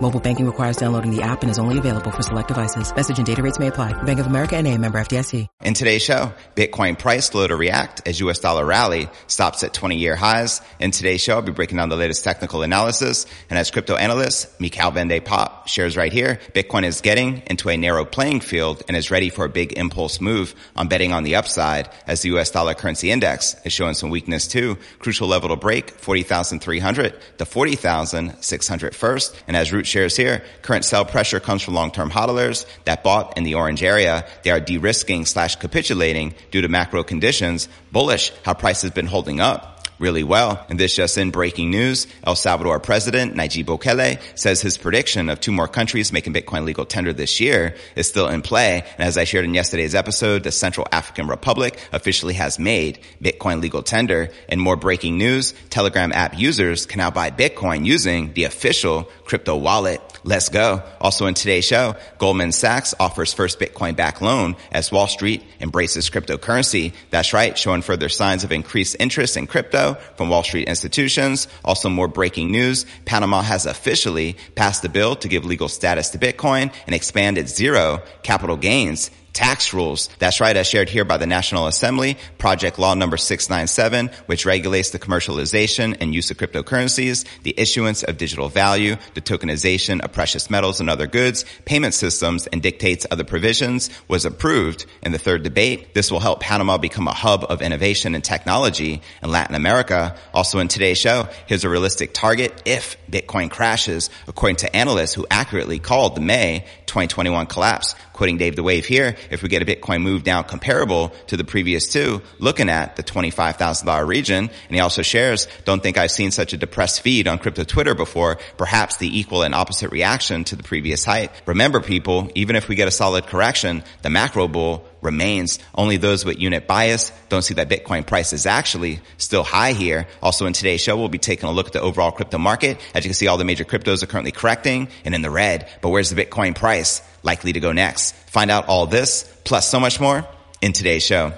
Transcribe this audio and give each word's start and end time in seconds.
Mobile 0.00 0.20
banking 0.20 0.46
requires 0.46 0.76
downloading 0.76 1.10
the 1.14 1.22
app 1.22 1.42
and 1.42 1.50
is 1.50 1.58
only 1.58 1.76
available 1.76 2.12
for 2.12 2.22
select 2.22 2.46
devices. 2.46 2.94
Message 2.94 3.18
and 3.18 3.26
data 3.26 3.42
rates 3.42 3.58
may 3.58 3.66
apply. 3.66 4.00
Bank 4.04 4.20
of 4.20 4.28
America 4.28 4.56
and 4.56 4.66
a 4.66 4.78
member 4.78 5.00
FDIC. 5.00 5.48
In 5.62 5.74
today's 5.74 6.02
show, 6.02 6.32
Bitcoin 6.54 6.96
price 6.96 7.26
slow 7.26 7.48
to 7.48 7.56
react 7.56 8.06
as 8.06 8.20
US 8.20 8.38
dollar 8.38 8.64
rally 8.64 9.08
stops 9.26 9.64
at 9.64 9.74
20 9.74 9.96
year 9.96 10.14
highs. 10.14 10.60
In 10.78 10.92
today's 10.92 11.20
show, 11.20 11.34
I'll 11.34 11.42
be 11.42 11.50
breaking 11.50 11.78
down 11.78 11.88
the 11.88 11.96
latest 11.96 12.22
technical 12.22 12.62
analysis. 12.62 13.26
And 13.50 13.58
as 13.58 13.72
crypto 13.72 13.96
analyst, 13.96 14.56
Michaël 14.60 14.94
van 14.94 15.08
de 15.08 15.18
Poppe 15.18 15.68
shares 15.68 15.96
right 15.96 16.12
here, 16.12 16.38
Bitcoin 16.54 16.84
is 16.84 17.00
getting 17.00 17.42
into 17.48 17.68
a 17.68 17.76
narrow 17.76 18.04
playing 18.04 18.40
field 18.40 18.84
and 18.86 18.96
is 18.96 19.10
ready 19.10 19.30
for 19.30 19.46
a 19.46 19.48
big 19.48 19.72
impulse 19.72 20.20
move 20.20 20.54
on 20.76 20.86
betting 20.86 21.12
on 21.12 21.24
the 21.24 21.34
upside 21.34 21.90
as 22.06 22.22
the 22.22 22.28
US 22.36 22.52
dollar 22.52 22.74
currency 22.74 23.10
index 23.10 23.56
is 23.64 23.72
showing 23.72 23.94
some 23.94 24.10
weakness 24.10 24.46
too. 24.46 24.78
Crucial 25.00 25.26
level 25.26 25.48
to 25.48 25.56
break 25.56 25.90
40,300 25.90 27.18
to 27.38 27.44
40,600 27.44 28.94
first. 28.94 29.34
And 29.48 29.56
as 29.56 29.72
Root 29.72 29.87
shares 29.88 30.16
here, 30.16 30.44
current 30.62 30.84
sell 30.84 31.04
pressure 31.04 31.40
comes 31.40 31.62
from 31.62 31.74
long-term 31.74 32.10
hodlers 32.10 32.66
that 32.84 33.02
bought 33.02 33.36
in 33.36 33.44
the 33.44 33.54
orange 33.54 33.82
area. 33.82 34.26
They 34.44 34.50
are 34.50 34.60
de-risking 34.60 35.26
slash 35.26 35.56
capitulating 35.56 36.34
due 36.50 36.62
to 36.62 36.68
macro 36.68 37.02
conditions. 37.02 37.68
Bullish 37.90 38.32
how 38.44 38.54
price 38.54 38.82
has 38.82 38.90
been 38.92 39.06
holding 39.06 39.40
up 39.40 39.77
really 39.98 40.24
well. 40.24 40.64
And 40.68 40.78
this 40.78 40.94
just 40.94 41.18
in 41.18 41.30
breaking 41.30 41.70
news, 41.70 42.06
El 42.24 42.36
Salvador 42.36 42.80
President 42.80 43.34
Nayib 43.34 43.64
Bukele 43.64 44.20
says 44.34 44.60
his 44.60 44.78
prediction 44.78 45.28
of 45.28 45.40
two 45.40 45.52
more 45.52 45.68
countries 45.68 46.12
making 46.12 46.34
Bitcoin 46.34 46.64
legal 46.64 46.84
tender 46.84 47.12
this 47.12 47.40
year 47.40 47.74
is 47.96 48.08
still 48.08 48.28
in 48.28 48.42
play. 48.42 48.84
And 48.98 49.06
as 49.06 49.18
I 49.18 49.24
shared 49.24 49.44
in 49.44 49.54
yesterday's 49.54 49.94
episode, 49.94 50.44
the 50.44 50.52
Central 50.52 50.86
African 50.92 51.26
Republic 51.26 51.78
officially 51.92 52.34
has 52.34 52.58
made 52.58 53.00
Bitcoin 53.22 53.60
legal 53.60 53.82
tender. 53.82 54.30
And 54.48 54.60
more 54.60 54.76
breaking 54.76 55.18
news, 55.18 55.54
Telegram 55.70 56.12
app 56.12 56.38
users 56.38 56.86
can 56.86 56.98
now 56.98 57.10
buy 57.10 57.30
Bitcoin 57.30 57.84
using 57.84 58.32
the 58.32 58.44
official 58.44 59.08
crypto 59.24 59.56
wallet. 59.56 60.00
Let's 60.24 60.48
go. 60.48 60.82
Also 61.00 61.26
in 61.26 61.34
today's 61.34 61.64
show, 61.64 61.96
Goldman 62.18 62.52
Sachs 62.52 62.94
offers 62.98 63.32
first 63.32 63.58
Bitcoin 63.60 63.96
back 63.96 64.20
loan 64.20 64.56
as 64.72 64.90
Wall 64.90 65.06
Street 65.06 65.44
embraces 65.60 66.10
cryptocurrency. 66.10 66.92
That's 67.10 67.32
right, 67.32 67.56
showing 67.56 67.82
further 67.82 68.08
signs 68.08 68.44
of 68.44 68.52
increased 68.52 68.96
interest 68.98 69.36
in 69.36 69.46
crypto 69.46 69.94
from 70.16 70.28
Wall 70.28 70.42
Street 70.42 70.68
institutions. 70.68 71.48
Also 71.64 71.88
more 71.88 72.08
breaking 72.08 72.50
news. 72.50 72.84
Panama 73.04 73.42
has 73.42 73.66
officially 73.66 74.36
passed 74.54 74.84
a 74.84 74.88
bill 74.88 75.16
to 75.16 75.28
give 75.28 75.44
legal 75.44 75.68
status 75.68 76.10
to 76.10 76.18
Bitcoin 76.18 76.72
and 76.86 76.94
expand 76.94 77.38
its 77.38 77.54
zero 77.54 78.02
capital 78.22 78.56
gains 78.56 79.10
tax 79.38 79.72
rules. 79.72 80.08
That's 80.18 80.40
right, 80.40 80.56
as 80.56 80.66
shared 80.66 80.88
here 80.88 81.04
by 81.04 81.16
the 81.16 81.24
National 81.24 81.68
Assembly, 81.68 82.18
Project 82.38 82.76
Law 82.76 82.94
number 82.94 83.16
697, 83.16 84.10
which 84.26 84.44
regulates 84.44 84.90
the 84.90 84.98
commercialization 84.98 85.96
and 86.00 86.12
use 86.12 86.32
of 86.32 86.38
cryptocurrencies, 86.38 87.24
the 87.44 87.54
issuance 87.56 88.02
of 88.02 88.16
digital 88.16 88.48
value, 88.48 88.96
the 89.14 89.20
tokenization 89.20 90.00
of 90.00 90.10
precious 90.10 90.50
metals 90.50 90.80
and 90.80 90.90
other 90.90 91.06
goods, 91.06 91.44
payment 91.66 91.94
systems, 91.94 92.48
and 92.48 92.60
dictates 92.60 93.06
other 93.12 93.22
provisions, 93.22 93.90
was 94.08 94.24
approved 94.24 94.86
in 95.04 95.12
the 95.12 95.20
third 95.20 95.44
debate. 95.44 95.94
This 95.94 96.10
will 96.10 96.18
help 96.18 96.40
Panama 96.40 96.76
become 96.76 97.06
a 97.06 97.14
hub 97.14 97.44
of 97.48 97.62
innovation 97.62 98.16
and 98.16 98.24
technology 98.24 99.02
in 99.22 99.30
Latin 99.30 99.54
America. 99.54 100.16
Also 100.34 100.58
in 100.58 100.66
today's 100.66 100.98
show, 100.98 101.28
here's 101.46 101.62
a 101.62 101.68
realistic 101.68 102.12
target 102.12 102.60
if 102.64 102.96
Bitcoin 103.08 103.52
crashes, 103.52 104.10
according 104.26 104.56
to 104.56 104.76
analysts 104.76 105.14
who 105.14 105.28
accurately 105.30 105.78
called 105.78 106.16
the 106.16 106.20
May 106.20 106.66
2021 106.88 107.46
collapse. 107.46 107.94
Quoting 108.12 108.38
Dave 108.38 108.56
the 108.56 108.64
Wave 108.64 108.86
here, 108.86 109.16
if 109.30 109.42
we 109.42 109.48
get 109.48 109.62
a 109.62 109.64
Bitcoin 109.64 110.02
move 110.02 110.24
down 110.24 110.42
comparable 110.44 111.10
to 111.28 111.36
the 111.36 111.44
previous 111.44 111.86
two, 111.86 112.20
looking 112.40 112.68
at 112.68 112.96
the 112.96 113.04
$25,000 113.04 114.06
region, 114.08 114.44
and 114.48 114.74
he 114.74 114.80
also 114.80 115.02
shares, 115.02 115.46
don't 115.64 115.82
think 115.82 115.96
I've 115.96 116.10
seen 116.10 116.32
such 116.32 116.52
a 116.52 116.56
depressed 116.56 117.02
feed 117.02 117.28
on 117.28 117.38
crypto 117.38 117.62
Twitter 117.62 117.94
before, 117.94 118.38
perhaps 118.56 118.96
the 118.96 119.18
equal 119.18 119.42
and 119.42 119.54
opposite 119.54 119.92
reaction 119.92 120.42
to 120.44 120.56
the 120.56 120.64
previous 120.64 121.04
height. 121.04 121.30
Remember 121.46 121.80
people, 121.80 122.30
even 122.34 122.56
if 122.56 122.68
we 122.68 122.74
get 122.74 122.88
a 122.88 122.92
solid 122.92 123.26
correction, 123.26 123.84
the 124.02 124.10
macro 124.10 124.48
bull 124.48 124.87
remains. 125.00 125.58
Only 125.74 125.96
those 125.96 126.24
with 126.24 126.38
unit 126.38 126.66
bias 126.66 127.12
don't 127.28 127.42
see 127.42 127.54
that 127.54 127.68
Bitcoin 127.68 128.06
price 128.06 128.32
is 128.32 128.46
actually 128.46 129.00
still 129.16 129.44
high 129.44 129.72
here. 129.72 130.06
Also 130.22 130.46
in 130.46 130.52
today's 130.52 130.80
show, 130.80 130.96
we'll 130.96 131.08
be 131.08 131.18
taking 131.18 131.48
a 131.48 131.52
look 131.52 131.66
at 131.66 131.72
the 131.72 131.80
overall 131.80 132.10
crypto 132.10 132.38
market. 132.38 132.80
As 132.94 133.04
you 133.04 133.08
can 133.08 133.14
see, 133.14 133.26
all 133.26 133.38
the 133.38 133.44
major 133.44 133.64
cryptos 133.64 134.02
are 134.02 134.06
currently 134.06 134.32
correcting 134.32 134.88
and 135.04 135.14
in 135.14 135.22
the 135.22 135.30
red. 135.30 135.68
But 135.82 135.90
where's 135.90 136.10
the 136.10 136.24
Bitcoin 136.24 136.54
price 136.54 137.02
likely 137.22 137.52
to 137.52 137.60
go 137.60 137.72
next? 137.72 138.14
Find 138.14 138.50
out 138.50 138.68
all 138.68 138.86
this 138.86 139.22
plus 139.44 139.68
so 139.68 139.80
much 139.80 140.00
more 140.00 140.26
in 140.60 140.72
today's 140.72 141.04
show. 141.04 141.32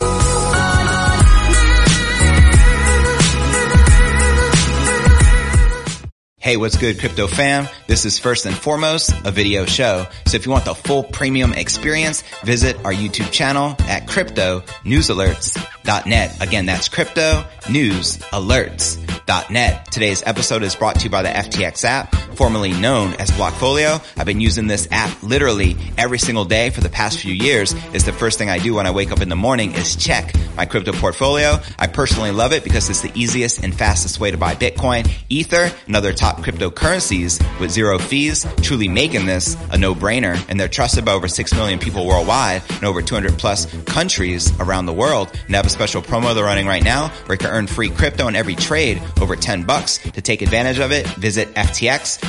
Hey, 6.41 6.57
what's 6.57 6.79
good, 6.79 6.99
crypto 6.99 7.27
fam? 7.27 7.69
This 7.87 8.07
is 8.07 8.19
first 8.19 8.47
and 8.47 8.57
foremost 8.57 9.13
a 9.27 9.31
video 9.31 9.67
show. 9.67 10.07
So 10.25 10.37
if 10.37 10.47
you 10.47 10.53
want 10.53 10.65
the 10.65 10.75
full 10.75 11.03
premium 11.03 11.53
experience, 11.53 12.23
visit 12.45 12.83
our 12.83 12.95
YouTube 12.95 13.31
channel 13.31 13.77
at 13.81 14.09
crypto 14.09 14.63
news 14.83 15.09
alerts.net. 15.09 16.43
Again, 16.43 16.65
that's 16.65 16.89
crypto 16.89 17.45
news 17.69 18.17
alerts.net. 18.17 19.93
Today's 19.93 20.23
episode 20.25 20.63
is 20.63 20.75
brought 20.75 20.95
to 21.01 21.05
you 21.05 21.11
by 21.11 21.21
the 21.21 21.29
FTX 21.29 21.85
app, 21.85 22.17
formerly 22.41 22.73
known 22.73 23.13
as 23.17 23.31
Blockfolio. 23.33 24.03
I've 24.17 24.25
been 24.25 24.41
using 24.41 24.67
this 24.67 24.89
app 24.91 25.23
literally 25.23 25.77
every 25.99 26.19
single 26.19 26.47
day 26.47 26.71
for 26.71 26.81
the 26.81 26.89
past 26.89 27.19
few 27.19 27.35
years. 27.35 27.75
It's 27.93 28.05
the 28.05 28.15
first 28.15 28.39
thing 28.39 28.49
I 28.49 28.59
do 28.59 28.73
when 28.73 28.87
I 28.87 28.93
wake 28.93 29.13
up 29.13 29.21
in 29.21 29.29
the 29.29 29.37
morning 29.37 29.73
is 29.73 29.95
check 29.95 30.35
my 30.57 30.65
crypto 30.65 30.93
portfolio. 30.93 31.59
I 31.79 31.87
personally 31.87 32.31
love 32.31 32.55
it 32.55 32.65
because 32.65 32.89
it's 32.89 33.03
the 33.03 33.13
easiest 33.15 33.63
and 33.63 33.75
fastest 33.75 34.21
way 34.21 34.31
to 34.31 34.39
buy 34.39 34.55
Bitcoin, 34.55 35.11
Ether, 35.29 35.71
and 35.87 35.95
other 35.95 36.15
top 36.15 36.39
cryptocurrencies 36.39 37.43
with 37.61 37.71
zero 37.71 37.99
fees, 37.99 38.47
truly 38.63 38.89
making 38.89 39.27
this 39.27 39.55
a 39.71 39.77
no-brainer. 39.77 40.43
And 40.49 40.59
they're 40.59 40.67
trusted 40.67 41.05
by 41.05 41.13
over 41.13 41.29
6 41.29 41.55
million 41.55 41.79
people 41.79 42.07
worldwide 42.07 42.63
and 42.71 42.85
over 42.85 43.03
200 43.03 43.39
plus 43.39 43.67
countries 43.85 44.51
around 44.61 44.87
the 44.87 44.95
world. 44.95 45.29
And 45.31 45.55
they 45.55 45.59
have 45.59 45.67
a 45.67 45.71
special 45.71 46.01
promo 46.01 46.35
they're 46.35 46.45
running 46.45 46.67
right 46.67 46.83
now 46.83 47.09
where 47.27 47.35
you 47.35 47.39
can 47.39 47.51
earn 47.51 47.67
free 47.67 47.91
crypto 47.91 48.29
in 48.29 48.35
every 48.35 48.55
trade 48.55 49.03
over 49.21 49.37
10 49.37 49.65
bucks. 49.65 49.99
To 49.99 50.23
take 50.23 50.41
advantage 50.41 50.79
of 50.79 50.91
it, 50.91 51.07
visit 51.07 51.49